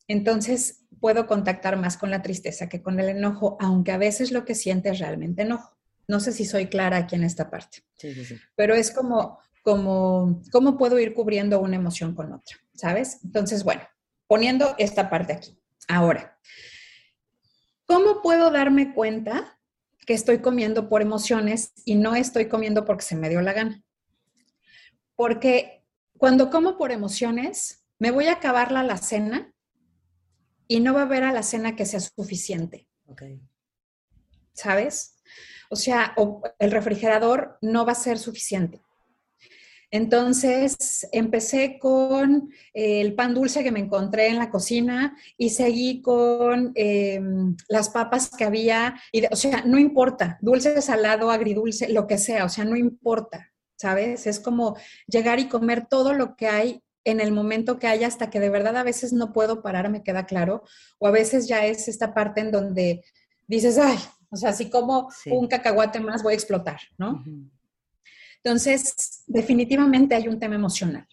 [0.08, 4.44] Entonces puedo contactar más con la tristeza que con el enojo, aunque a veces lo
[4.44, 5.78] que siente es realmente enojo.
[6.08, 7.84] No sé si soy clara aquí en esta parte.
[7.94, 8.40] Sí, sí, sí.
[8.56, 12.56] Pero es como, como, ¿cómo puedo ir cubriendo una emoción con otra?
[12.74, 13.20] ¿Sabes?
[13.22, 13.82] Entonces, bueno,
[14.26, 15.56] poniendo esta parte aquí.
[15.86, 16.40] Ahora,
[17.86, 19.60] ¿cómo puedo darme cuenta
[20.04, 23.84] que estoy comiendo por emociones y no estoy comiendo porque se me dio la gana?
[25.14, 25.79] Porque
[26.20, 29.54] cuando como por emociones, me voy a acabar la cena
[30.68, 32.86] y no va a haber a la cena que sea suficiente.
[34.52, 35.16] ¿Sabes?
[35.70, 36.14] O sea,
[36.58, 38.82] el refrigerador no va a ser suficiente.
[39.90, 46.02] Entonces empecé con eh, el pan dulce que me encontré en la cocina y seguí
[46.02, 48.94] con em, las papas que había.
[49.10, 53.49] Y o sea, no importa, dulce, salado, agridulce, lo que sea, o sea, no importa.
[53.80, 54.26] ¿Sabes?
[54.26, 58.28] Es como llegar y comer todo lo que hay en el momento que haya hasta
[58.28, 60.64] que de verdad a veces no puedo parar, me queda claro,
[60.98, 63.02] o a veces ya es esta parte en donde
[63.48, 67.24] dices, ay, o sea, si como un cacahuate más voy a explotar, ¿no?
[68.44, 71.08] Entonces, definitivamente hay un tema emocional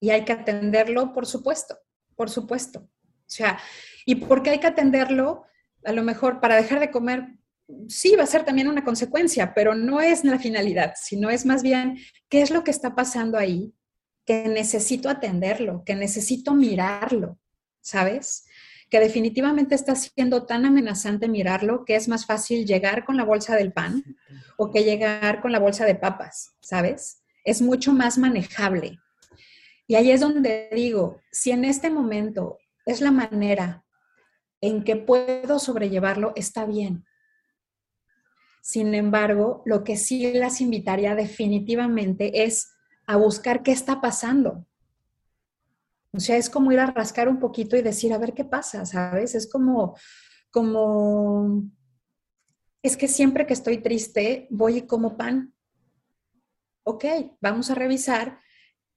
[0.00, 1.78] y hay que atenderlo, por supuesto,
[2.14, 2.80] por supuesto.
[2.80, 3.58] O sea,
[4.04, 5.46] ¿y por qué hay que atenderlo?
[5.82, 7.38] A lo mejor para dejar de comer
[7.88, 11.62] sí va a ser también una consecuencia, pero no es la finalidad, sino es más
[11.62, 13.74] bien qué es lo que está pasando ahí,
[14.24, 17.38] que necesito atenderlo, que necesito mirarlo,
[17.80, 18.44] ¿sabes?
[18.90, 23.56] Que definitivamente está siendo tan amenazante mirarlo que es más fácil llegar con la bolsa
[23.56, 24.04] del pan
[24.56, 27.22] o que llegar con la bolsa de papas, ¿sabes?
[27.44, 28.98] Es mucho más manejable.
[29.86, 33.84] Y ahí es donde digo, si en este momento es la manera
[34.60, 37.04] en que puedo sobrellevarlo, está bien.
[38.68, 42.74] Sin embargo, lo que sí las invitaría definitivamente es
[43.06, 44.66] a buscar qué está pasando.
[46.12, 48.84] O sea, es como ir a rascar un poquito y decir, a ver qué pasa,
[48.84, 49.34] ¿sabes?
[49.34, 49.96] Es como,
[50.50, 51.62] como,
[52.82, 55.54] es que siempre que estoy triste voy y como pan.
[56.82, 57.06] Ok,
[57.40, 58.38] vamos a revisar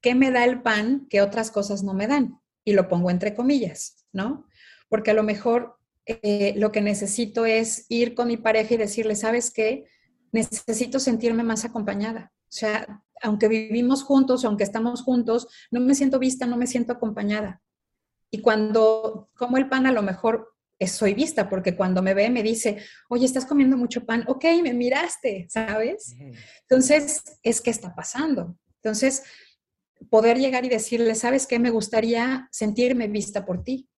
[0.02, 2.38] qué me da el pan que otras cosas no me dan.
[2.62, 4.46] Y lo pongo entre comillas, ¿no?
[4.90, 9.14] Porque a lo mejor eh, lo que necesito es ir con mi pareja y decirle,
[9.14, 9.86] ¿sabes qué?
[10.32, 12.32] Necesito sentirme más acompañada.
[12.44, 16.92] O sea, aunque vivimos juntos, aunque estamos juntos, no me siento vista, no me siento
[16.92, 17.62] acompañada.
[18.30, 20.52] Y cuando como el pan, a lo mejor
[20.86, 24.72] soy vista, porque cuando me ve me dice, oye, estás comiendo mucho pan, ok, me
[24.72, 26.14] miraste, ¿sabes?
[26.62, 28.56] Entonces, es que está pasando.
[28.82, 29.22] Entonces,
[30.10, 31.58] poder llegar y decirle, ¿sabes qué?
[31.58, 33.88] Me gustaría sentirme vista por ti.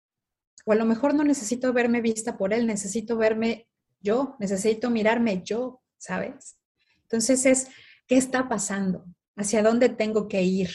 [0.65, 3.69] O a lo mejor no necesito verme vista por él, necesito verme
[4.01, 6.57] yo, necesito mirarme yo, ¿sabes?
[7.03, 7.69] Entonces es,
[8.07, 9.05] ¿qué está pasando?
[9.37, 10.71] ¿Hacia dónde tengo que ir?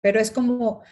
[0.00, 0.82] Pero es como,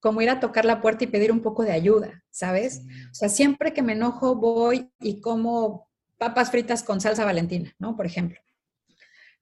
[0.00, 2.82] como ir a tocar la puerta y pedir un poco de ayuda, ¿sabes?
[3.10, 7.96] O sea, siempre que me enojo voy y como papas fritas con salsa valentina, ¿no?
[7.96, 8.38] Por ejemplo.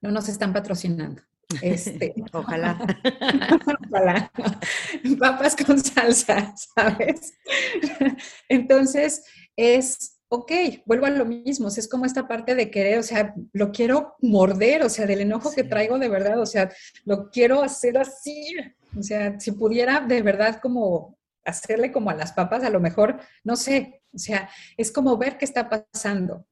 [0.00, 1.22] No nos están patrocinando.
[1.62, 2.78] Este, Ojalá.
[3.90, 4.30] Ojalá.
[5.18, 7.34] Papas con salsa, ¿sabes?
[8.48, 9.24] Entonces,
[9.56, 10.52] es, ok,
[10.84, 14.82] vuelvo a lo mismo, es como esta parte de querer, o sea, lo quiero morder,
[14.82, 16.70] o sea, del enojo que traigo de verdad, o sea,
[17.04, 18.54] lo quiero hacer así,
[18.96, 23.20] o sea, si pudiera de verdad como hacerle como a las papas, a lo mejor,
[23.42, 26.46] no sé, o sea, es como ver qué está pasando.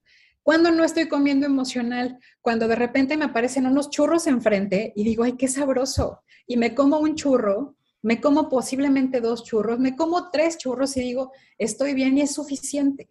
[0.46, 5.24] Cuando no estoy comiendo emocional, cuando de repente me aparecen unos churros enfrente y digo,
[5.24, 6.22] ay, qué sabroso.
[6.46, 11.00] Y me como un churro, me como posiblemente dos churros, me como tres churros y
[11.00, 13.11] digo, estoy bien y es suficiente.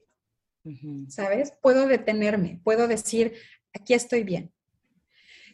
[1.10, 1.52] ¿Sabes?
[1.62, 3.34] Puedo detenerme, puedo decir,
[3.74, 4.54] aquí estoy bien.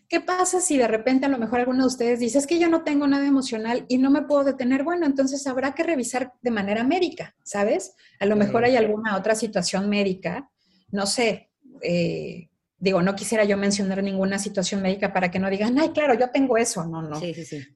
[0.08, 2.70] ¿Qué pasa si de repente a lo mejor alguno de ustedes dice, es que yo
[2.70, 4.84] no tengo nada emocional y no me puedo detener?
[4.84, 7.96] Bueno, entonces habrá que revisar de manera médica, ¿sabes?
[8.20, 10.48] A lo mejor hay alguna otra situación médica,
[10.91, 11.51] no sé,
[11.82, 12.50] eh,
[12.82, 16.32] digo, no quisiera yo mencionar ninguna situación médica para que no digan, ay, claro, yo
[16.32, 16.84] tengo eso.
[16.86, 17.20] No, no.
[17.20, 17.67] Sí, sí, sí.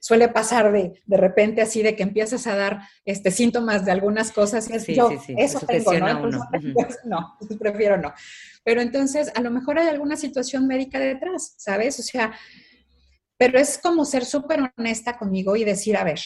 [0.00, 4.30] suele pasar de, de repente así de que empiezas a dar este, síntomas de algunas
[4.30, 6.28] cosas y es, yo, eso tengo, ¿no?
[7.04, 8.14] no, prefiero no.
[8.62, 11.98] Pero entonces, a lo mejor hay alguna situación médica detrás, ¿sabes?
[11.98, 12.32] O sea,
[13.36, 16.20] pero es como ser súper honesta conmigo y decir, a ver,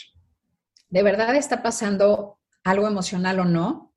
[0.90, 3.94] ¿de verdad está pasando algo emocional o no?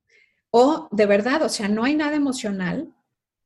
[0.50, 2.96] O de verdad, o sea, no hay nada emocional,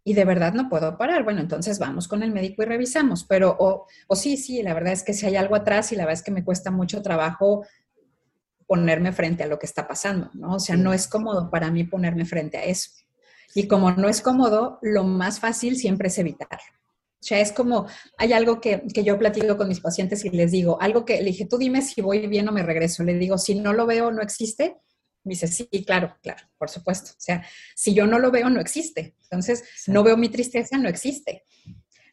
[0.04, 1.24] y de verdad no puedo parar.
[1.24, 3.24] Bueno, entonces vamos con el médico y revisamos.
[3.24, 6.04] Pero, o, o sí, sí, la verdad es que si hay algo atrás y la
[6.04, 7.66] verdad es que me cuesta mucho trabajo
[8.68, 10.56] ponerme frente a lo que está pasando, ¿no?
[10.56, 12.92] O sea, no es cómodo para mí ponerme frente a eso.
[13.56, 16.58] Y como no es cómodo, lo más fácil siempre es evitarlo.
[17.24, 17.88] O sea, es como,
[18.18, 21.26] hay algo que, que, yo platico con mis pacientes y les digo, algo que le
[21.26, 23.04] dije, tú dime si voy bien o me regreso.
[23.04, 24.76] Le digo, si no lo veo, no existe.
[25.23, 27.12] Me dice, sí, claro, claro, por supuesto.
[27.12, 29.15] O sea, si yo no lo veo, no existe.
[29.23, 31.43] Entonces, no veo mi tristeza, no existe.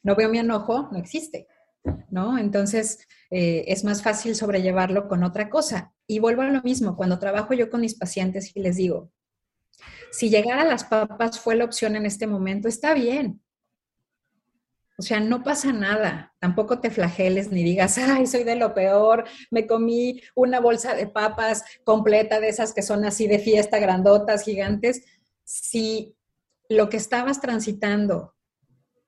[0.03, 1.49] No veo mi enojo, no existe.
[2.11, 2.39] ¿No?
[2.39, 5.93] Entonces, eh, es más fácil sobrellevarlo con otra cosa.
[6.07, 9.13] Y vuelvo a lo mismo, cuando trabajo yo con mis pacientes y les digo,
[10.11, 13.41] si llegar a las papas fue la opción en este momento, está bien.
[15.01, 16.35] O sea, no pasa nada.
[16.41, 21.07] Tampoco te flageles ni digas, ay, soy de lo peor, me comí una bolsa de
[21.07, 25.03] papas completa de esas que son así de fiesta, grandotas, gigantes.
[25.43, 26.19] Si
[26.69, 28.35] lo que estabas transitando,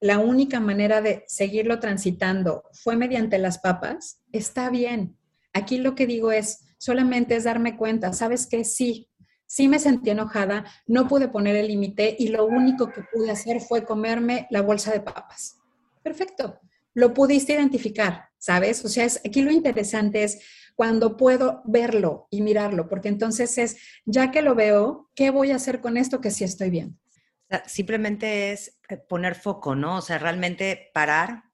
[0.00, 5.18] la única manera de seguirlo transitando fue mediante las papas, está bien.
[5.52, 8.64] Aquí lo que digo es, solamente es darme cuenta, ¿sabes qué?
[8.64, 9.10] Sí,
[9.44, 13.60] sí me sentí enojada, no pude poner el límite y lo único que pude hacer
[13.60, 15.58] fue comerme la bolsa de papas
[16.02, 16.60] perfecto,
[16.94, 18.84] lo pudiste identificar, ¿sabes?
[18.84, 20.40] O sea, es, aquí lo interesante es
[20.74, 25.56] cuando puedo verlo y mirarlo, porque entonces es, ya que lo veo, ¿qué voy a
[25.56, 26.96] hacer con esto que sí estoy viendo?
[27.66, 29.98] Simplemente es eh, poner foco, ¿no?
[29.98, 31.44] O sea, realmente parar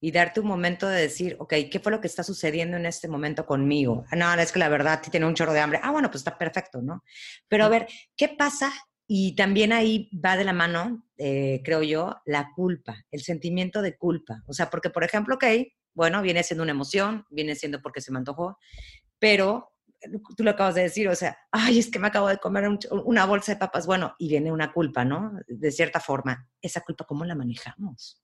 [0.00, 3.08] y darte un momento de decir, ok, ¿qué fue lo que está sucediendo en este
[3.08, 4.04] momento conmigo?
[4.10, 5.80] Ah, no, es que la verdad, ti tiene un chorro de hambre.
[5.82, 7.02] Ah, bueno, pues está perfecto, ¿no?
[7.48, 8.72] Pero a ver, ¿qué pasa
[9.06, 13.96] Y también ahí va de la mano, eh, creo yo, la culpa, el sentimiento de
[13.96, 14.42] culpa.
[14.46, 15.44] O sea, porque, por ejemplo, ok,
[15.94, 18.58] bueno, viene siendo una emoción, viene siendo porque se me antojó,
[19.18, 19.72] pero
[20.36, 22.64] tú lo acabas de decir, o sea, ay, es que me acabo de comer
[23.04, 25.32] una bolsa de papas, bueno, y viene una culpa, ¿no?
[25.46, 26.48] De cierta forma.
[26.60, 28.20] ¿Esa culpa cómo la manejamos?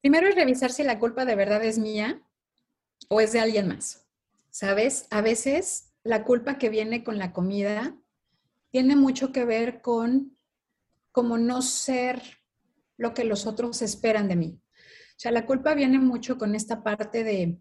[0.00, 2.22] Primero es revisar si la culpa de verdad es mía
[3.08, 4.06] o es de alguien más.
[4.50, 5.06] ¿Sabes?
[5.10, 7.96] A veces la culpa que viene con la comida
[8.70, 10.33] tiene mucho que ver con
[11.14, 12.20] como no ser
[12.96, 14.60] lo que los otros esperan de mí.
[14.60, 17.56] O sea, la culpa viene mucho con esta parte de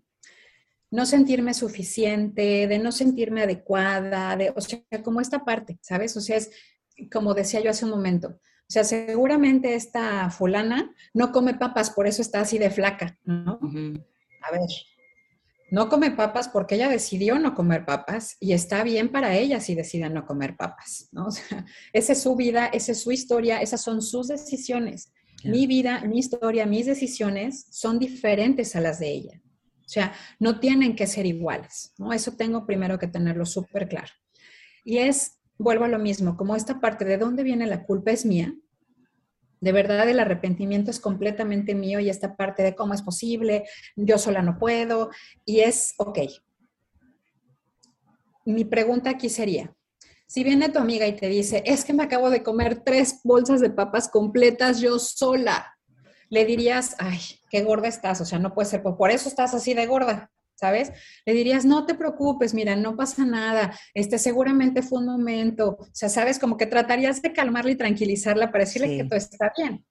[0.89, 6.17] no sentirme suficiente, de no sentirme adecuada, de, o sea, como esta parte, ¿sabes?
[6.17, 6.49] O sea, es
[7.11, 8.29] como decía yo hace un momento.
[8.29, 13.59] O sea, seguramente esta fulana no come papas, por eso está así de flaca, ¿no?
[14.41, 14.67] A ver,
[15.73, 19.73] no come papas porque ella decidió no comer papas y está bien para ella si
[19.73, 21.25] decide no comer papas, ¿no?
[21.25, 25.11] O sea, esa es su vida, esa es su historia, esas son sus decisiones.
[25.43, 29.41] Mi vida, mi historia, mis decisiones son diferentes a las de ella.
[29.79, 32.13] O sea, no tienen que ser iguales, ¿no?
[32.13, 34.13] Eso tengo primero que tenerlo súper claro.
[34.85, 38.27] Y es, vuelvo a lo mismo, como esta parte de dónde viene la culpa es
[38.27, 38.53] mía,
[39.63, 43.63] de verdad el arrepentimiento es completamente mío y esta parte de cómo es posible,
[43.95, 45.09] yo sola no puedo,
[45.45, 46.19] y es, ok.
[48.43, 49.73] Mi pregunta aquí sería,
[50.27, 53.61] si viene tu amiga y te dice, es que me acabo de comer tres bolsas
[53.61, 55.77] de papas completas yo sola,
[56.27, 59.73] le dirías, ay, qué gorda estás, o sea, no puede ser, por eso estás así
[59.73, 60.29] de gorda,
[60.63, 60.93] ¿sabes?
[61.25, 65.87] Le dirías, no te preocupes, mira, no pasa nada, este seguramente fue un momento, o
[65.91, 66.39] sea, ¿sabes?
[66.39, 69.85] Como que tratarías de calmarla y tranquilizarla para decirle que todo está bien.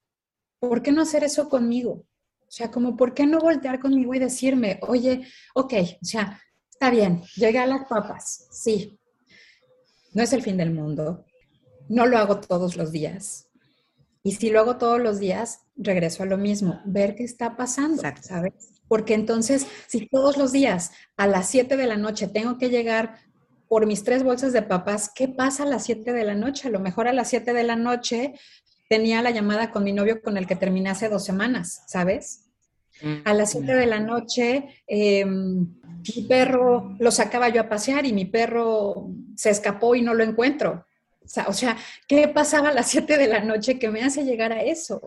[0.59, 1.93] ¿Por qué no hacer eso conmigo?
[1.93, 6.89] O sea, como, ¿por qué no voltear conmigo y decirme, oye, ok, o sea, está
[6.89, 8.99] bien, llegué a las papas, sí,
[10.15, 11.27] no es el fin del mundo,
[11.91, 13.51] no lo hago todos los días,
[14.23, 18.03] y si lo hago todos los días, regreso a lo mismo, ver qué está pasando,
[18.21, 18.53] ¿sabes?
[18.87, 23.17] Porque entonces, si todos los días a las 7 de la noche tengo que llegar
[23.69, 26.69] por mis tres bolsas de papas, ¿qué pasa a las 7 de la noche?
[26.69, 28.35] A lo mejor a las 7 de la noche
[28.89, 32.51] tenía la llamada con mi novio con el que terminé hace dos semanas, ¿sabes?
[33.25, 35.67] A las 7 de la noche, em,
[36.15, 40.23] mi perro lo sacaba yo a pasear y mi perro se escapó y no lo
[40.23, 40.85] encuentro.
[41.47, 44.63] O sea, ¿qué pasaba a las 7 de la noche que me hace llegar a
[44.63, 45.01] eso?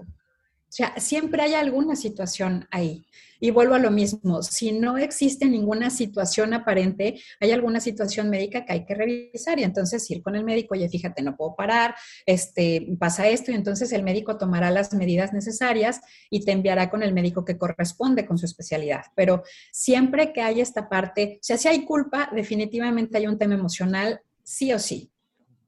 [0.76, 3.06] O sea, siempre hay alguna situación ahí.
[3.40, 8.66] Y vuelvo a lo mismo, si no existe ninguna situación aparente, hay alguna situación médica
[8.66, 11.96] que hay que revisar y entonces ir con el médico, oye, fíjate, no puedo parar,
[12.26, 17.04] este, pasa esto y entonces el médico tomará las medidas necesarias y te enviará con
[17.04, 19.04] el médico que corresponde con su especialidad.
[19.16, 23.54] Pero siempre que hay esta parte, o sea, si hay culpa, definitivamente hay un tema
[23.54, 25.12] emocional, sí o sí.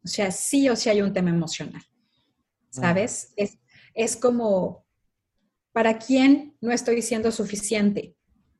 [0.04, 1.82] O sea, sí o sí hay un tema emocional,
[2.70, 3.34] ¿sabes?
[3.36, 3.58] Es,
[3.94, 4.86] es como,
[5.74, 8.16] ¿para quién no estoy siendo suficiente?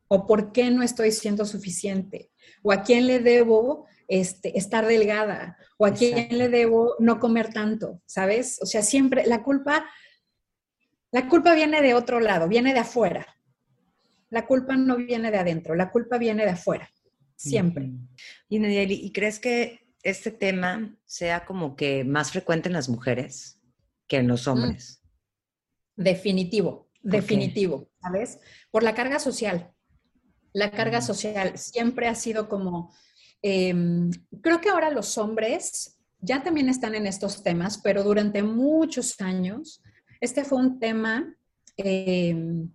[0.08, 2.32] ¿O por qué no estoy siendo suficiente?
[2.64, 5.58] ¿O a quién le debo este, estar delgada?
[5.78, 8.02] ¿O a quién le debo no comer tanto?
[8.06, 8.60] ¿Sabes?
[8.62, 9.86] O sea, siempre la culpa,
[11.12, 13.28] la culpa viene de otro lado, viene de afuera.
[14.30, 16.90] La culpa no viene de adentro, la culpa viene de afuera,
[17.36, 17.92] siempre.
[18.50, 23.60] Y, ¿y crees que este tema sea como que más frecuente en las mujeres
[24.08, 24.50] que en los mm.
[24.50, 25.02] hombres.
[25.98, 28.40] Definitivo, definitivo, ¿sabes?
[28.72, 29.74] Por la carga social.
[30.54, 32.96] La carga social siempre ha sido como,
[33.42, 34.10] em,
[34.42, 39.84] creo que ahora los hombres ya también están en estos temas, pero durante muchos años
[40.22, 41.36] este fue un tema
[41.76, 42.70] em,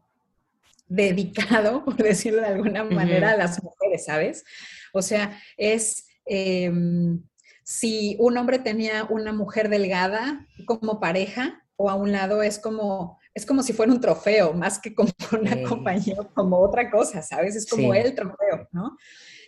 [0.86, 4.44] dedicado, por decirlo de alguna manera, a las mujeres, ¿sabes?
[4.92, 7.22] O sea, es Em,
[7.64, 13.18] si un hombre tenía una mujer delgada como pareja o a un lado es como
[13.34, 17.56] es como si fuera un trofeo, más que como una compañía, como otra cosa, ¿sabes?
[17.56, 18.96] Es como el trofeo, ¿no?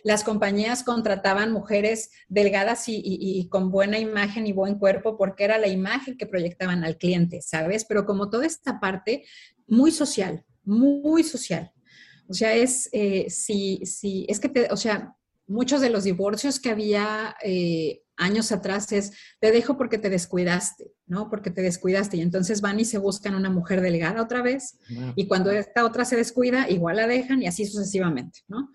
[0.03, 5.67] Las compañías contrataban mujeres delgadas y, con buena imagen y buen cuerpo porque era la
[5.67, 7.85] imagen que proyectaban al cliente, ¿sabes?
[7.85, 9.25] Pero como toda esta parte
[9.67, 11.71] muy social, muy social.
[12.27, 15.15] O sea, es, eh, si, si, es que, te, o sea,
[15.47, 20.93] muchos de los divorcios que había eh, años atrás es, te dejo porque te descuidaste,
[21.05, 21.29] ¿no?
[21.29, 22.17] Porque te descuidaste.
[22.17, 24.77] Y entonces van y se buscan una mujer delgada otra vez.
[25.15, 28.71] Y cuando esta otra se descuida, igual la dejan y así sucesivamente, ¿no?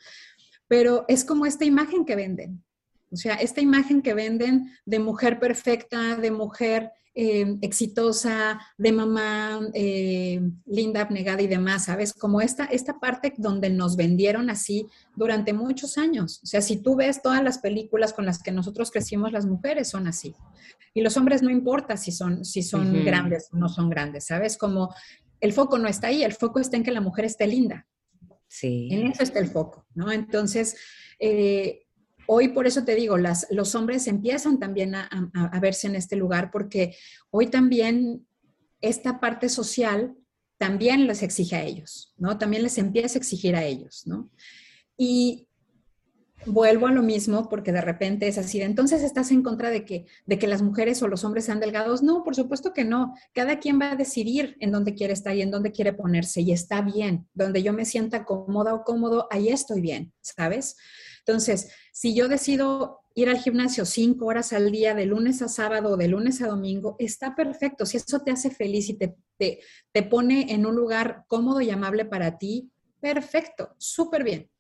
[0.69, 2.63] Pero es como esta imagen que venden.
[3.11, 9.61] O sea, esta imagen que venden de mujer perfecta, de mujer eh, exitosa, de mamá
[9.75, 12.13] eh, linda, abnegada y demás, ¿sabes?
[12.13, 14.87] Como esta, esta parte donde nos vendieron así
[15.17, 16.41] durante muchos años.
[16.45, 19.89] O sea, si tú ves todas las películas con las que nosotros crecimos, las mujeres
[19.89, 20.37] son así.
[20.95, 24.57] Y los hombres no importa si son, si son grandes o no son grandes, ¿sabes?
[24.57, 24.95] Como
[25.41, 27.89] el foco no está ahí, el foco está en que la mujer esté linda.
[28.47, 28.89] Sí.
[28.91, 30.11] En eso está el foco, ¿no?
[30.13, 30.77] Entonces,
[31.19, 31.87] eh,
[32.33, 35.11] hoy por eso te digo, las, los hombres empiezan también a,
[35.61, 36.95] verse en este lugar porque
[37.31, 38.25] hoy también
[38.81, 40.15] esta parte social
[40.57, 42.39] también les exige a ellos, ¿no?
[42.39, 44.31] También les empieza a exigir a ellos, ¿no?
[44.97, 45.49] Y
[46.47, 50.07] vuelvo a lo mismo porque de repente es así, entonces estás en contra de que,
[50.25, 52.01] de que las mujeres o los hombres sean delgados.
[52.01, 53.13] No, por supuesto que no.
[53.35, 56.53] Cada quien va a decidir en dónde quiere estar y en dónde quiere ponerse y
[56.53, 57.27] está bien.
[57.35, 60.77] Donde yo me sienta cómoda o cómodo, ahí estoy bien, ¿sabes?
[61.31, 65.97] Entonces, si yo decido ir al gimnasio cinco horas al día, de lunes a sábado,
[65.97, 67.87] de lunes a domingo, está perfecto.
[67.87, 72.05] Si eso te hace feliz y te, te, pone en un lugar cómodo y amable
[72.05, 74.51] para ti, perfecto, súper bien.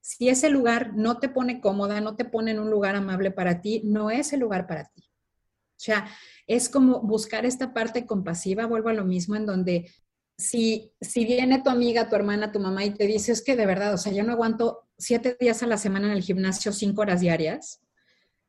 [0.00, 3.60] Si ese lugar no te pone cómoda, no te pone en un lugar amable para
[3.60, 5.02] ti, no es el lugar para ti.
[5.02, 6.08] O sea,
[6.48, 9.92] es como buscar esta parte compasiva, vuelvo a lo mismo, en donde
[10.36, 13.66] si, si viene tu amiga, tu hermana, tu mamá y te dice, es que de
[13.66, 17.02] verdad, o sea, yo no aguanto siete días a la semana en el gimnasio, cinco
[17.02, 17.80] horas diarias,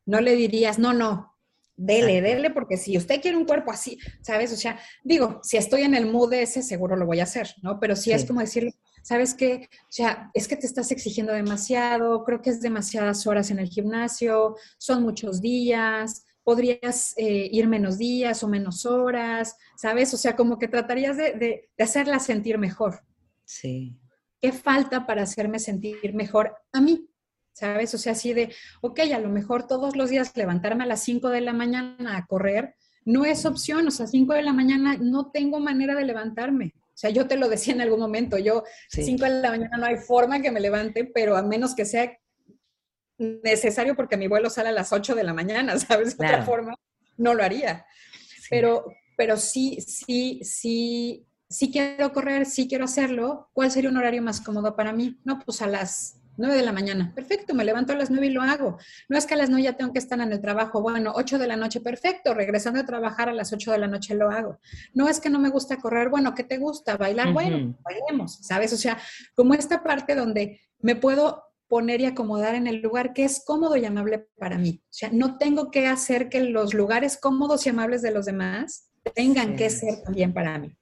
[0.05, 1.31] no le dirías, no, no,
[1.75, 4.53] dele, dele, porque si usted quiere un cuerpo así, ¿sabes?
[4.53, 7.79] O sea, digo, si estoy en el mood ese, seguro lo voy a hacer, ¿no?
[7.79, 9.67] Pero si es como decirle, ¿sabes qué?
[9.83, 13.69] O sea, es que te estás exigiendo demasiado, creo que es demasiadas horas en el
[13.69, 20.13] gimnasio, son muchos días, podrías eh, ir menos días o menos horas, ¿sabes?
[20.13, 23.03] O sea, como que tratarías de, hacerla sentir mejor.
[23.45, 23.97] Sí.
[24.41, 27.07] ¿Qué falta para hacerme sentir mejor a mí?
[27.53, 27.93] ¿Sabes?
[27.93, 31.29] O sea, así de, ok, a lo mejor todos los días levantarme a las 5
[31.29, 32.75] de la mañana a correr
[33.05, 36.73] no es opción, o sea, 5 de la mañana no tengo manera de levantarme.
[36.75, 39.85] O sea, yo te lo decía en algún momento, yo 5 de la mañana no
[39.85, 42.17] hay forma que me levante, pero a menos que sea
[43.17, 46.17] necesario porque mi vuelo sale a las 8 de la mañana, ¿sabes?
[46.17, 46.75] De otra forma,
[47.17, 47.85] no lo haría.
[48.49, 48.85] Pero,
[49.17, 53.49] pero sí, sí, sí, sí quiero correr, sí quiero hacerlo.
[53.53, 55.19] ¿Cuál sería un horario más cómodo para mí?
[55.23, 57.11] No, pues a las 9 de la mañana.
[57.13, 58.77] Perfecto, me levanto a las 9 y lo hago.
[59.09, 60.81] No es que a las 9 ya tengo que estar en el trabajo.
[60.81, 62.33] Bueno, 8 de la noche, perfecto.
[62.33, 64.59] Regresando a trabajar a las 8 de la noche lo hago.
[64.93, 66.09] No es que no me gusta correr.
[66.09, 66.97] Bueno, ¿qué te gusta?
[66.97, 67.33] Bailar.
[67.33, 68.73] Bueno, bailemos, ¿sabes?
[68.73, 68.97] O sea,
[69.35, 73.77] como esta parte donde me puedo poner y acomodar en el lugar que es cómodo
[73.77, 74.81] y amable para mí.
[74.83, 78.89] O sea, no tengo que hacer que los lugares cómodos y amables de los demás
[79.15, 80.75] tengan que ser también para mí.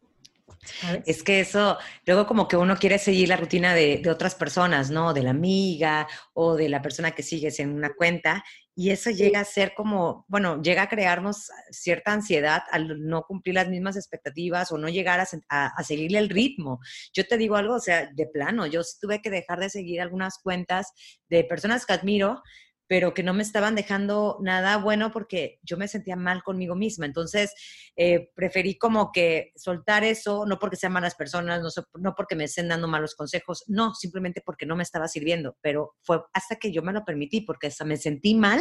[1.05, 5.13] Es que eso, luego como que uno quiere seguir la rutina de, otras personas, ¿no?
[5.13, 8.43] De la amiga o de la persona que sigues en una cuenta
[8.75, 13.55] y eso llega a ser como, bueno, llega a crearnos cierta ansiedad al no cumplir
[13.55, 16.79] las mismas expectativas o no llegar a, a, seguirle el ritmo.
[17.13, 20.39] Yo te digo algo, o sea, de plano, yo tuve que dejar de seguir algunas
[20.39, 20.93] cuentas
[21.29, 22.41] de personas que admiro
[22.89, 27.05] pero que no me estaban dejando nada bueno porque yo me sentía mal conmigo misma.
[27.05, 27.53] Entonces,
[27.95, 31.69] eh, preferí como que soltar eso, no porque sean malas personas, no,
[31.99, 35.55] no porque me estén dando malos consejos, no, simplemente porque no me estaba sirviendo.
[35.61, 38.59] Pero fue hasta que yo me lo permití, porque hasta me sentí mal.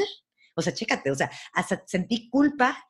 [0.55, 2.85] O sea, chécate, o sea, hasta sentí culpa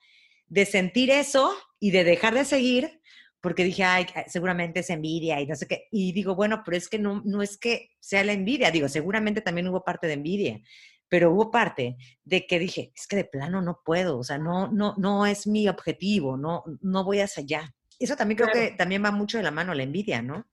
[0.49, 3.01] de sentir eso y de dejar de seguir
[3.41, 5.87] porque dije, ay, seguramente es envidia y no sé qué.
[5.93, 9.41] Y digo, bueno, pero es que no, no es que sea la envidia, digo, seguramente
[9.41, 10.61] también hubo parte de envidia,
[11.09, 14.71] pero hubo parte de que dije, es que de plano no puedo, o sea, no,
[14.71, 17.75] no, no es mi objetivo, no, no voy hacia allá.
[17.99, 20.47] Eso también creo que también va mucho de la mano la envidia, ¿no?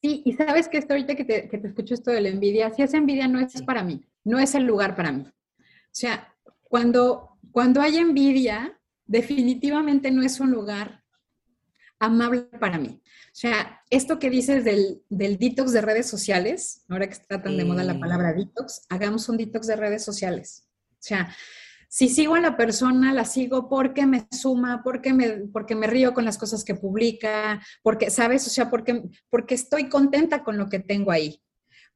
[0.00, 2.72] Sí, y sabes que esto ahorita que te, que te escucho esto de la envidia,
[2.72, 5.24] si esa envidia no es para mí, no es el lugar para mí.
[5.24, 11.01] O sea, cuando, cuando hay envidia, definitivamente no es un lugar
[12.02, 13.00] amable para mí.
[13.04, 17.56] O sea, esto que dices del, del detox de redes sociales, ahora que está tan
[17.56, 20.68] de moda la palabra detox, hagamos un detox de redes sociales.
[20.90, 21.34] O sea,
[21.88, 26.12] si sigo a la persona, la sigo porque me suma, porque me, porque me río
[26.12, 28.46] con las cosas que publica, porque, ¿sabes?
[28.46, 31.42] O sea, porque, porque estoy contenta con lo que tengo ahí.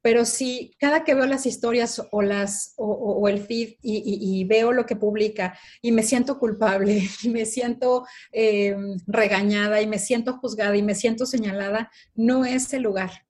[0.07, 4.85] Pero si cada que veo las historias o, las, o, el feed y, veo lo
[4.85, 8.73] que publica y me siento culpable y me siento eh,
[9.05, 13.25] regañada y me siento juzgada y me siento señalada, no es el lugar.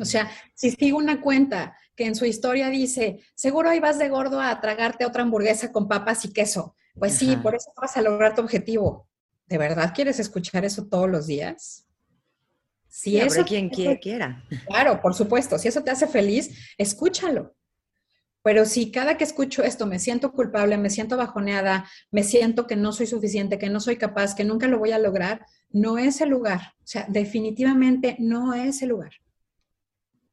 [0.00, 4.08] O sea, si sigo una cuenta que en su historia dice, seguro ahí vas de
[4.08, 6.76] gordo a tragarte otra hamburguesa con papas y queso.
[6.94, 9.06] Pues sí, por eso vas a lograr tu objetivo.
[9.44, 11.87] ¿De verdad quieres escuchar eso todos los días?
[12.98, 14.44] Si eso quien quiera.
[14.66, 15.56] Claro, por supuesto.
[15.56, 17.54] Si eso te hace feliz, escúchalo.
[18.42, 22.74] Pero si cada que escucho esto me siento culpable, me siento bajoneada, me siento que
[22.74, 26.20] no soy suficiente, que no soy capaz, que nunca lo voy a lograr, no es
[26.20, 26.74] el lugar.
[26.80, 29.12] O sea, definitivamente no es el lugar.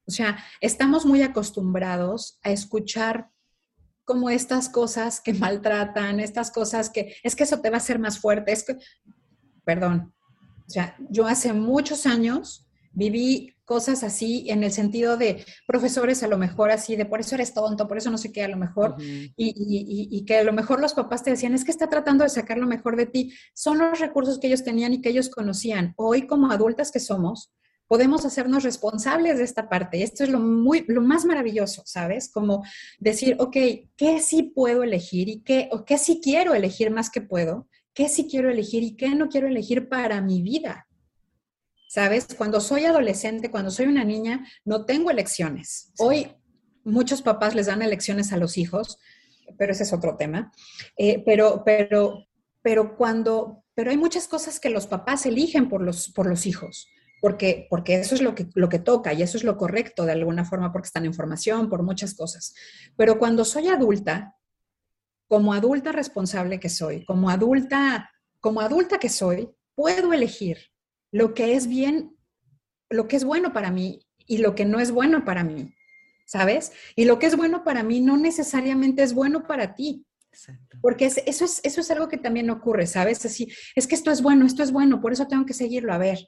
[0.07, 3.29] O sea, estamos muy acostumbrados a escuchar
[4.05, 7.99] como estas cosas que maltratan, estas cosas que es que eso te va a hacer
[7.99, 8.77] más fuerte, es que,
[9.63, 10.14] perdón,
[10.67, 16.27] o sea, yo hace muchos años viví cosas así en el sentido de profesores a
[16.27, 18.57] lo mejor así, de por eso eres tonto, por eso no sé qué, a lo
[18.57, 22.23] mejor, y, y, que a lo mejor los papás te decían, es que está tratando
[22.23, 23.33] de sacar lo mejor de ti.
[23.53, 25.93] Son los recursos que ellos tenían y que ellos conocían.
[25.97, 27.51] Hoy como adultas que somos,
[27.87, 30.03] podemos hacernos responsables de esta parte.
[30.03, 32.31] Esto es lo, muy, lo más maravilloso, ¿sabes?
[32.31, 32.63] Como
[32.99, 33.57] decir, ok,
[33.97, 37.67] ¿qué sí puedo elegir y qué, o qué sí quiero elegir más que puedo?
[37.95, 40.87] ¿Qué sí quiero elegir y qué no quiero elegir para mi vida?
[41.87, 42.27] ¿Sabes?
[42.37, 45.93] Cuando soy adolescente, cuando soy una niña, no tengo elecciones.
[45.97, 46.35] Hoy
[46.83, 48.99] muchos papás les dan elecciones a los hijos,
[49.57, 50.51] pero ese es otro tema.
[50.97, 52.27] Eh, pero, pero,
[52.61, 56.89] pero cuando, pero hay muchas cosas que los papás eligen por los, por los hijos
[57.25, 60.11] porque, porque eso es lo que, lo que toca y eso es lo correcto de
[60.11, 62.53] alguna forma, porque están en formación, por muchas cosas.
[62.97, 64.35] Pero cuando soy adulta,
[65.27, 70.57] como adulta responsable que soy, como adulta, como adulta que soy, puedo elegir
[71.11, 72.17] lo que es bien,
[72.89, 75.73] lo que es bueno para mí y lo que no es bueno para mí,
[76.25, 76.71] ¿sabes?
[76.95, 80.05] Y lo que es bueno para mí no necesariamente es bueno para ti.
[80.81, 83.25] Porque eso, es, eso es algo que también ocurre, ¿sabes?
[83.25, 85.93] Así, es que esto es bueno, esto es bueno, por eso tengo que seguirlo.
[85.93, 86.19] A ver,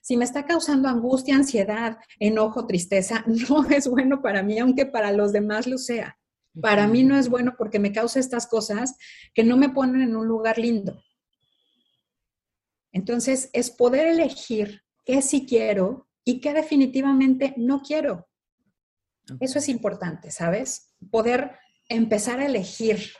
[0.00, 5.12] si me está causando angustia, ansiedad, enojo, tristeza, no es bueno para mí, aunque para
[5.12, 6.16] los demás lo sea.
[6.60, 8.96] Para mí no es bueno porque me causa estas cosas
[9.34, 11.02] que no me ponen en un lugar lindo.
[12.92, 18.28] Entonces, es poder elegir qué sí quiero y qué definitivamente no quiero.
[19.40, 20.94] Eso es importante, ¿sabes?
[21.10, 23.12] Poder empezar a elegir.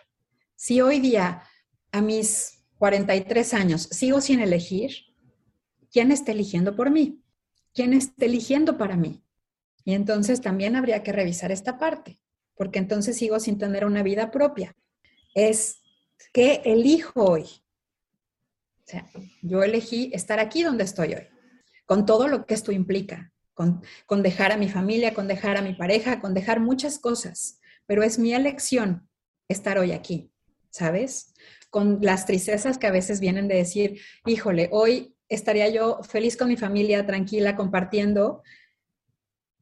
[0.54, 1.42] Si hoy día,
[1.92, 4.92] a mis 43 años, sigo sin elegir,
[5.90, 7.22] ¿quién está eligiendo por mí?
[7.74, 9.22] ¿Quién está eligiendo para mí?
[9.84, 12.18] Y entonces también habría que revisar esta parte,
[12.56, 14.74] porque entonces sigo sin tener una vida propia.
[15.34, 15.82] Es
[16.32, 17.42] ¿qué elijo hoy?
[17.42, 19.10] O sea,
[19.42, 21.26] yo elegí estar aquí donde estoy hoy,
[21.86, 25.62] con todo lo que esto implica, con, con dejar a mi familia, con dejar a
[25.62, 29.08] mi pareja, con dejar muchas cosas, pero es mi elección
[29.48, 30.30] estar hoy aquí,
[30.70, 31.34] ¿sabes?
[31.70, 36.48] Con las tristezas que a veces vienen de decir, híjole, hoy estaría yo feliz con
[36.48, 38.42] mi familia, tranquila, compartiendo,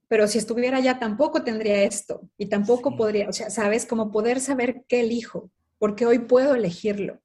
[0.09, 4.40] pero si estuviera allá tampoco tendría esto y tampoco podría, o sea, sabes, como poder
[4.40, 7.20] saber qué elijo, porque hoy puedo elegirlo.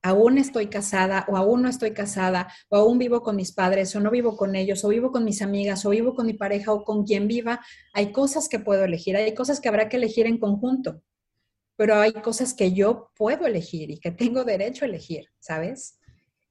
[0.00, 4.00] Aún estoy casada o aún no estoy casada o aún vivo con mis padres o
[4.00, 6.84] no vivo con ellos o vivo con mis amigas o vivo con mi pareja o
[6.84, 7.60] con quien viva,
[7.92, 11.02] hay cosas que puedo elegir, hay cosas que habrá que elegir en conjunto,
[11.76, 15.98] pero hay cosas que yo puedo elegir y que tengo derecho a elegir, ¿sabes?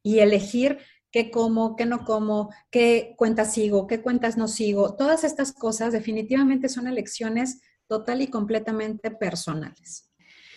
[0.07, 0.79] y elegir
[1.17, 4.95] qué como, qué no como, qué cuentas sigo, qué cuentas no sigo.
[4.95, 10.11] Todas estas cosas definitivamente son elecciones total y completamente personales.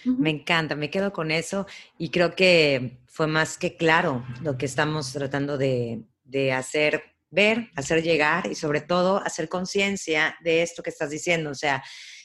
[0.04, 4.66] Me encanta, me quedo con eso y creo que fue más que claro lo que
[4.66, 6.04] estamos tratando de,
[6.52, 11.48] hacer ver, hacer llegar y sobre todo hacer conciencia de esto que estás diciendo.
[11.48, 11.82] O sea,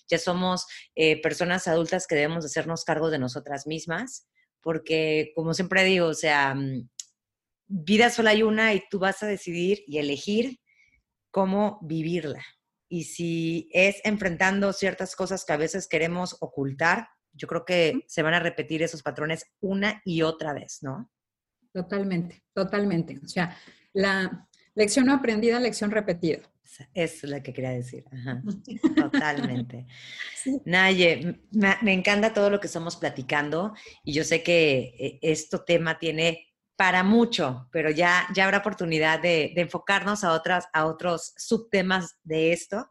[0.10, 4.28] ya somos eh, personas adultas que debemos hacernos cargo de nosotras mismas,
[4.60, 6.90] porque como siempre digo, o sea, mm,
[7.68, 10.60] vida sola hay una y tú vas a decidir y elegir
[11.32, 12.44] cómo vivirla.
[12.88, 18.22] Y si es enfrentando ciertas cosas que a veces queremos ocultar, yo creo que se
[18.22, 21.12] van a repetir esos patrones una y otra vez, ¿no?
[21.74, 23.20] Totalmente, totalmente.
[23.24, 23.58] O sea,
[23.94, 26.40] la lección aprendida, lección repetida.
[26.94, 28.06] Es lo que quería decir.
[28.96, 29.86] Totalmente.
[30.66, 36.55] Naye, me, encanta todo lo que estamos platicando y yo sé que este tema tiene
[36.76, 42.52] para mucho, pero ya, ya habrá oportunidad de, enfocarnos a, otras, a otros subtemas de
[42.52, 42.90] esto.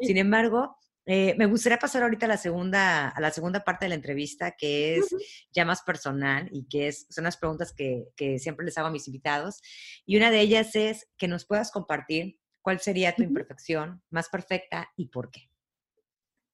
[0.00, 3.90] Sin embargo, eh, me gustaría pasar ahorita a la segunda, a la segunda parte de
[3.90, 5.14] la entrevista, que es
[5.52, 8.90] ya más personal y que es, son las preguntas que, que, siempre les hago a
[8.90, 9.60] mis invitados.
[10.04, 14.90] Y una de ellas es que nos puedas compartir cuál sería tu imperfección más perfecta
[14.96, 15.48] y por qué.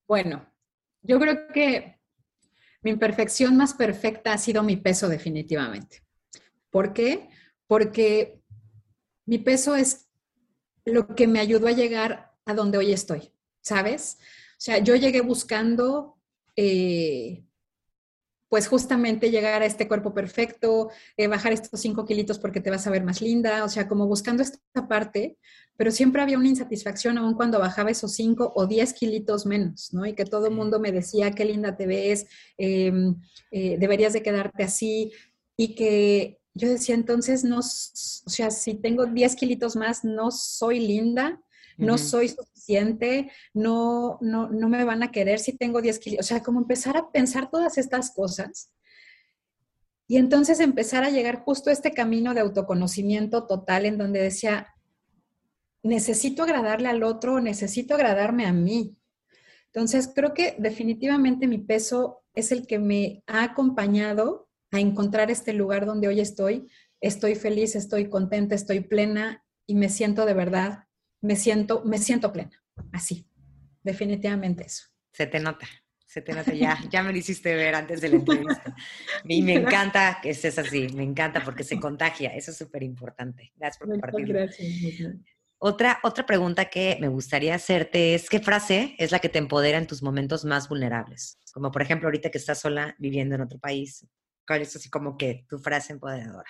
[0.06, 0.46] Bueno,
[1.00, 2.00] yo creo que
[2.82, 6.01] mi imperfección más perfecta ha sido mi peso definitivamente.
[6.72, 7.28] ¿Por qué?
[7.68, 8.40] Porque
[9.26, 10.08] mi peso es
[10.84, 14.16] lo que me ayudó a llegar a donde hoy estoy, ¿sabes?
[14.52, 16.16] O sea, yo llegué buscando,
[16.56, 17.44] eh,
[18.48, 22.86] pues justamente llegar a este cuerpo perfecto, eh, bajar estos cinco kilitos porque te vas
[22.86, 25.38] a ver más linda, o sea, como buscando esta parte,
[25.76, 30.06] pero siempre había una insatisfacción aún cuando bajaba esos 5 o 10 kilitos menos, ¿no?
[30.06, 33.20] Y que todo el mundo me decía, qué linda te ves, em,
[33.50, 35.12] eh, deberías de quedarte así,
[35.56, 40.80] y que yo decía, entonces, no, o sea, si tengo 10 kilitos más, no soy
[40.80, 41.40] linda,
[41.78, 46.20] no soy suficiente, no, no, no me van a querer si tengo 10 kilos.
[46.20, 48.70] O sea, como empezar a pensar todas estas cosas.
[50.06, 54.68] Y entonces empezar a llegar justo a este camino de autoconocimiento total en donde decía,
[55.82, 58.96] necesito agradarle al otro, necesito agradarme a mí.
[59.66, 65.52] Entonces, creo que definitivamente mi peso es el que me ha acompañado a encontrar este
[65.52, 66.68] lugar donde hoy estoy.
[67.00, 70.84] Estoy feliz, estoy contenta, estoy plena y me siento de verdad,
[71.20, 72.64] me siento, me siento plena.
[72.90, 73.28] Así,
[73.82, 74.86] definitivamente eso.
[75.12, 75.68] Se te nota,
[76.06, 78.74] se te nota ya, ya me lo hiciste ver antes de la entrevista.
[79.24, 83.52] Y me encanta que estés así, me encanta porque se contagia, eso es súper importante.
[83.56, 84.34] Gracias por compartirlo.
[84.34, 85.16] Gracias.
[85.58, 89.78] Otra, otra pregunta que me gustaría hacerte es, ¿qué frase es la que te empodera
[89.78, 91.38] en tus momentos más vulnerables?
[91.52, 94.04] Como por ejemplo ahorita que estás sola viviendo en otro país.
[94.46, 96.48] ¿Cuál es así como que tu frase empoderadora?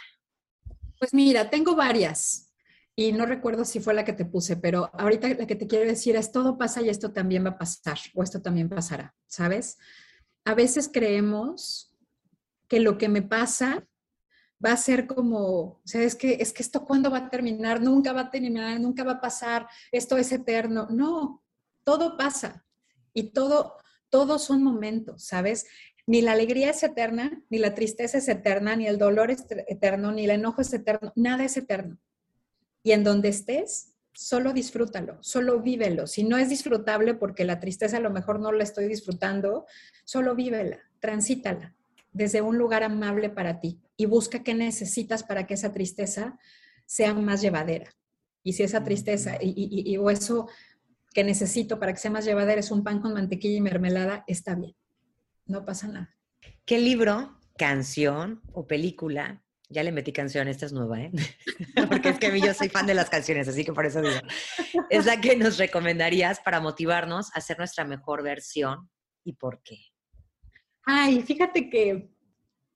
[0.99, 2.53] Pues mira, tengo varias
[2.95, 5.87] y no recuerdo si fue la que te puse, pero ahorita la que te quiero
[5.87, 9.79] decir es, todo pasa y esto también va a pasar o esto también pasará, ¿sabes?
[10.45, 11.95] A veces creemos
[12.69, 13.87] que lo que me pasa
[14.65, 17.81] va a ser como, o sea, es que, es que esto cuándo va a terminar,
[17.81, 20.87] nunca va a terminar, nunca va a pasar, esto es eterno.
[20.91, 21.43] No,
[21.85, 22.65] todo pasa
[23.13, 23.77] y todo,
[24.09, 25.67] todos son momentos, ¿sabes?
[26.13, 30.13] Ni la alegría es eterna, ni la tristeza es eterna, ni el dolor es eterno,
[30.13, 31.97] ni el enojo es eterno, nada es eterno.
[32.83, 36.07] Y en donde estés, solo disfrútalo, solo vívelo.
[36.07, 39.65] Si no es disfrutable porque la tristeza a lo mejor no la estoy disfrutando,
[40.05, 41.75] solo vívela, transítala
[42.13, 46.39] desde un lugar amable para ti y busca qué necesitas para que esa tristeza
[46.85, 47.91] sea más llevadera.
[48.43, 50.47] Y si esa tristeza y, o eso
[51.15, 54.55] que necesito para que sea más llevadera es un pan con mantequilla y mermelada, está
[54.55, 54.75] bien.
[55.53, 56.17] No pasa nada.
[56.65, 59.45] ¿Qué libro, canción o película?
[59.69, 61.13] Ya le metí canción, esta es nueva, ¿eh?
[61.91, 64.17] Porque es que yo soy fan de las canciones, así que por eso digo.
[64.89, 68.89] Es la que nos recomendarías para motivarnos a ser nuestra mejor versión
[69.25, 69.77] y por qué.
[70.85, 72.11] Ay, fíjate que,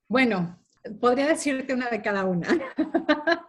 [0.07, 0.63] bueno,
[1.01, 2.47] podría decirte una de cada una.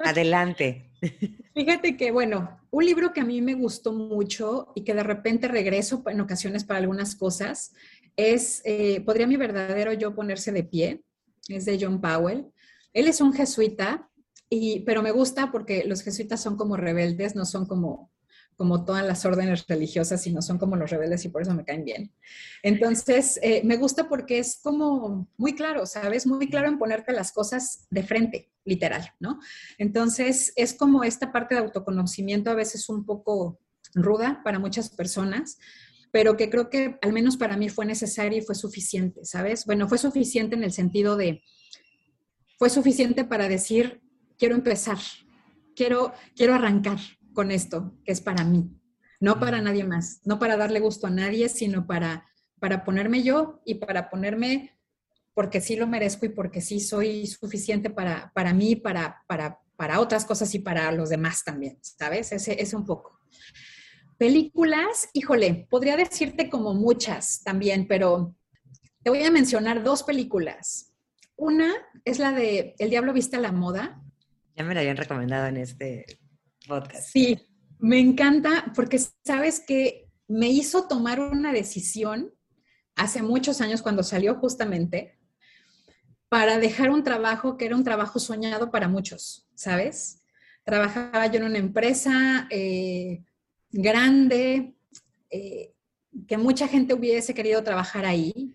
[0.07, 0.91] Adelante.
[1.55, 5.49] Fíjate que, bueno, un libro que a mí me gustó mucho y que de repente
[5.49, 7.73] regreso en ocasiones para algunas cosas
[8.19, 11.05] es eh, ¿Podría mi verdadero yo ponerse de pie?
[11.49, 12.47] Es de John Powell.
[12.93, 14.11] Él es un jesuita,
[14.51, 18.11] y, pero me gusta porque los jesuitas son como rebeldes, no son como
[18.57, 21.85] como todas las órdenes religiosas, sino son como los rebeldes y por eso me caen
[21.85, 22.13] bien.
[22.65, 26.27] Entonces, eh, me gusta porque es como muy claro, ¿sabes?
[26.27, 29.39] Muy claro en ponerte las cosas de frente, literal, ¿no?
[29.79, 33.61] Entonces, es como esta parte de autoconocimiento a veces un poco
[33.95, 35.61] ruda para muchas personas,
[36.11, 39.65] pero que creo que al menos para mí fue necesaria y fue suficiente, ¿sabes?
[39.67, 41.43] Bueno, fue suficiente en el sentido de,
[42.59, 44.01] fue suficiente para decir,
[44.39, 44.99] quiero empezar,
[45.75, 46.99] quiero, quiero arrancar,
[47.39, 48.69] con esto, que es para mí,
[49.21, 52.27] no para nadie más, no para darle gusto a nadie, sino para,
[52.59, 54.77] para ponerme yo y para ponerme
[55.35, 60.01] porque sí lo merezco y porque sí soy suficiente para, para mí, para, para, para
[60.01, 62.33] otras cosas y para los demás también, ¿sabes?
[62.33, 63.21] Ese es un poco.
[64.19, 68.35] Películas, híjole, podría decirte como muchas también, pero
[69.03, 70.93] te voy a mencionar dos películas.
[71.37, 71.73] Una
[72.05, 74.03] es la de El Diablo Viste a la Moda.
[74.57, 76.05] Ya me la habían recomendado en este
[77.01, 77.39] Sí,
[77.79, 82.35] me encanta porque sabes que me hizo tomar una decisión
[82.97, 85.19] hace muchos años cuando salió justamente
[86.29, 90.23] para dejar un trabajo que era un trabajo soñado para muchos, ¿sabes?
[90.65, 93.25] Trabajaba yo en una empresa eh,
[93.71, 94.75] grande,
[95.31, 95.73] eh,
[96.27, 98.55] que mucha gente hubiese querido trabajar ahí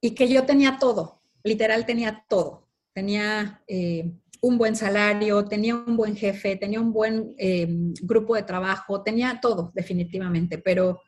[0.00, 2.66] y que yo tenía todo, literal tenía todo.
[2.92, 4.10] Tenía eh,
[4.40, 9.40] un buen salario, tenía un buen jefe, tenía un buen em, grupo de trabajo, tenía
[9.40, 11.00] todo definitivamente, pero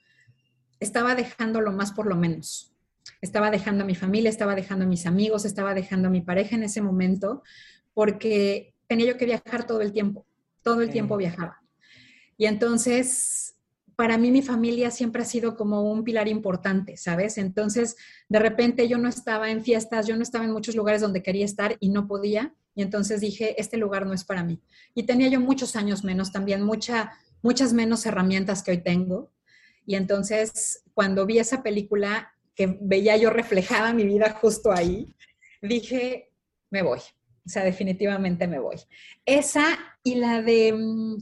[0.79, 2.73] estaba dejando lo más por lo menos.
[3.21, 6.57] Estaba dejando a mi familia, estaba dejando a mis amigos, estaba dejando a mi pareja
[6.57, 7.43] en ese momento,
[7.93, 10.27] porque tenía yo que viajar todo el tiempo,
[10.63, 11.60] todo el tiempo viajaba.
[12.41, 13.55] Y entonces,
[13.97, 17.37] para mí mi familia siempre ha sido como un pilar importante, ¿sabes?
[17.37, 17.97] Entonces,
[18.31, 21.45] de repente yo no estaba en fiestas, yo no estaba en muchos lugares donde quería
[21.45, 24.59] estar y no podía y entonces dije, este lugar no es para mí.
[24.95, 27.13] Y tenía yo muchos años menos también, mucha,
[27.43, 29.31] muchas menos herramientas que hoy tengo.
[29.85, 35.15] Y entonces, cuando vi esa película, que veía yo reflejada mi vida justo ahí,
[35.61, 36.33] dije,
[36.71, 37.01] me voy.
[37.45, 38.77] O sea, definitivamente me voy.
[39.27, 41.19] Esa y la de, mm,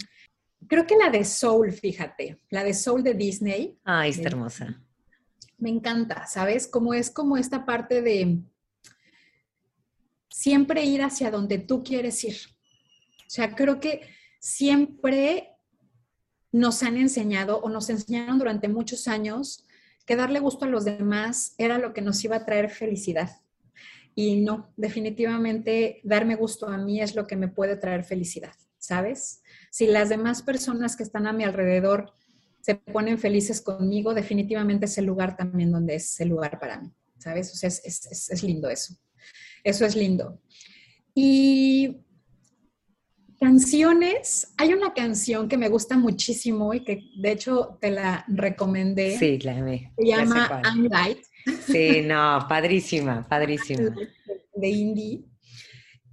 [0.68, 3.78] creo que la de Soul, fíjate, la de Soul de Disney.
[3.84, 4.82] Ay, está hermosa.
[5.56, 6.68] Me encanta, ¿sabes?
[6.68, 8.42] Como es como esta parte de
[10.30, 12.36] siempre ir hacia donde tú quieres ir.
[13.26, 14.02] O sea, creo que
[14.38, 15.50] siempre
[16.52, 19.66] nos han enseñado o nos enseñaron durante muchos años
[20.06, 23.42] que darle gusto a los demás era lo que nos iba a traer felicidad.
[24.14, 28.54] Y no, definitivamente darme gusto a mí es lo que me puede traer felicidad,
[28.88, 29.42] ¿sabes?
[29.70, 32.12] Si las demás personas que están a mi alrededor
[32.60, 36.90] se ponen felices conmigo, definitivamente es el lugar también donde es el lugar para mí,
[37.18, 37.52] ¿sabes?
[37.52, 38.94] O sea, es, es lindo eso.
[39.62, 40.40] Eso es lindo.
[41.14, 42.04] Y
[43.40, 49.16] Canciones, hay una canción que me gusta muchísimo y que de hecho te la recomendé.
[49.16, 49.54] Sí, la.
[49.96, 51.18] Se llama I'm Light.
[51.64, 53.94] Sí, no, padrísima, padrísima.
[54.56, 55.22] De indie.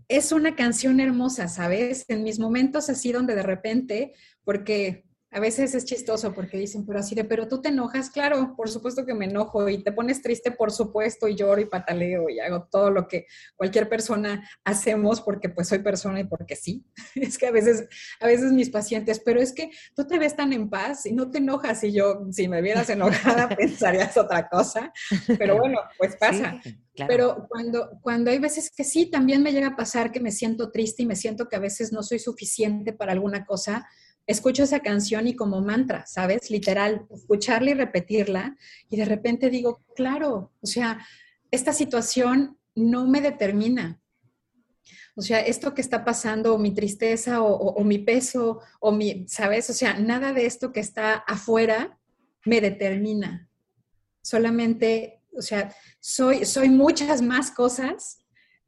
[0.07, 2.05] Es una canción hermosa, ¿sabes?
[2.07, 6.99] En mis momentos así donde de repente, porque a veces es chistoso porque dicen, pero
[6.99, 10.21] así de, pero tú te enojas, claro, por supuesto que me enojo y te pones
[10.21, 13.25] triste, por supuesto, y lloro y pataleo y hago todo lo que
[13.57, 16.85] cualquier persona hacemos porque pues soy persona y porque sí.
[17.15, 17.87] Es que a veces,
[18.19, 21.29] a veces mis pacientes, pero es que tú te ves tan en paz y no
[21.29, 24.93] te enojas y yo, si me vieras enojada, pensarías otra cosa,
[25.37, 26.61] pero bueno, pues pasa.
[27.07, 30.71] Pero cuando, cuando hay veces que sí, también me llega a pasar que me siento
[30.71, 33.85] triste y me siento que a veces no soy suficiente para alguna cosa,
[34.27, 36.49] escucho esa canción y como mantra, ¿sabes?
[36.49, 38.55] Literal, escucharla y repetirla
[38.89, 41.05] y de repente digo, claro, o sea,
[41.51, 44.01] esta situación no me determina.
[45.15, 49.69] O sea, esto que está pasando, o mi tristeza, o, mi peso, o mi, ¿sabes?
[49.69, 51.97] O sea, nada de esto que está afuera
[52.43, 53.49] me determina.
[54.21, 58.19] Solamente, o sea, soy, soy muchas más cosas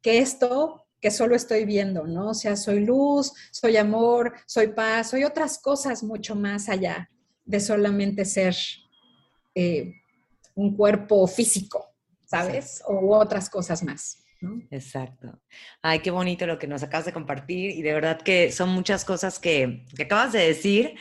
[0.02, 2.30] que esto que solo estoy viendo, ¿no?
[2.30, 7.10] O sea, soy luz, soy amor, soy paz, soy otras cosas mucho más allá
[7.46, 8.56] de solamente ser
[9.56, 9.94] eh,
[10.56, 11.94] un cuerpo físico,
[12.26, 12.82] ¿sabes?
[12.88, 14.24] O otras cosas más.
[14.42, 14.62] ¿no?
[14.70, 15.40] Exacto.
[15.82, 19.06] Ay, qué bonito lo que nos acabas de compartir y de verdad que son muchas
[19.06, 20.96] cosas que, que acabas de decir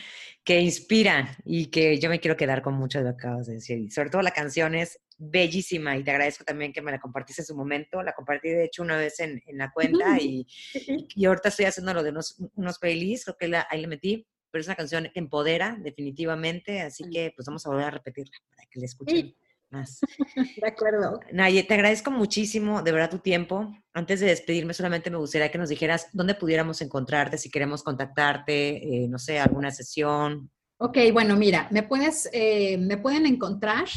[0.47, 3.55] que inspiran y que yo me quiero quedar con mucho de lo que acabas de
[3.55, 3.79] decir.
[3.79, 7.41] Y sobre todo la canción es bellísima y te agradezco también que me la compartiste
[7.41, 8.01] en su momento.
[8.01, 11.93] La compartí de hecho una vez en, en la cuenta y, y, ahorita estoy haciendo
[11.93, 15.19] lo de unos, unos playlists, creo que ahí le metí, pero es una canción que
[15.19, 19.35] empodera definitivamente, así que pues vamos a volver a repetirla para que la escuchen.
[19.69, 19.99] Más.
[20.35, 21.19] De acuerdo.
[21.31, 23.75] Naye, te agradezco muchísimo, de verdad, tu tiempo.
[23.93, 29.03] Antes de despedirme, solamente me gustaría que nos dijeras dónde pudiéramos encontrarte, si queremos contactarte,
[29.03, 30.49] eh, no sé, alguna sesión.
[30.77, 33.87] Ok, bueno, mira, me, puedes, eh, me pueden encontrar,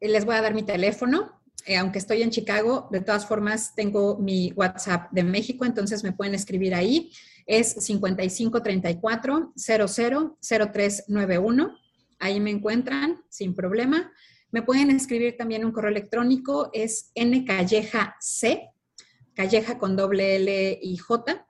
[0.00, 1.40] eh, les voy a dar mi teléfono,
[1.78, 6.34] aunque estoy en Chicago, de todas formas tengo mi WhatsApp de México, entonces me pueden
[6.34, 7.10] escribir ahí.
[7.46, 11.78] Es 5534 000391.
[12.18, 14.12] Ahí me encuentran sin problema.
[14.54, 18.70] Me pueden escribir también un correo electrónico, es ncalleja c,
[19.34, 21.44] calleja con doble L y J,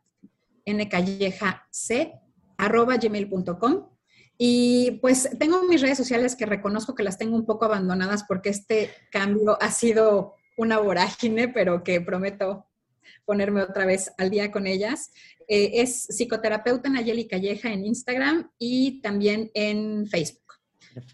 [0.65, 2.15] ncalleja c,
[2.57, 3.91] arroba gmail.com.
[4.39, 8.49] Y pues tengo mis redes sociales que reconozco que las tengo un poco abandonadas porque
[8.49, 12.71] este cambio ha sido una vorágine, pero que prometo
[13.27, 15.13] ponerme otra vez al día con ellas.
[15.47, 20.55] Eh, es psicoterapeuta Nayeli Calleja en Instagram y también en Facebook.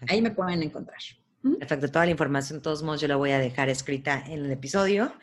[0.07, 1.01] Ahí me pueden encontrar.
[1.41, 4.51] Perfecto, toda la información, de todos modos, yo la voy a dejar escrita en el
[4.51, 5.13] episodio.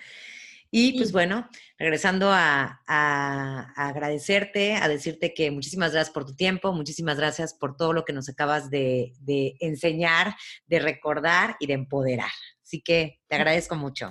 [0.70, 1.48] Y pues bueno,
[1.78, 7.94] regresando a, agradecerte, a decirte que muchísimas gracias por tu tiempo, muchísimas gracias por todo
[7.94, 10.34] lo que nos acabas de, de enseñar,
[10.66, 12.30] de recordar y de empoderar.
[12.62, 14.10] Así que te agradezco mucho.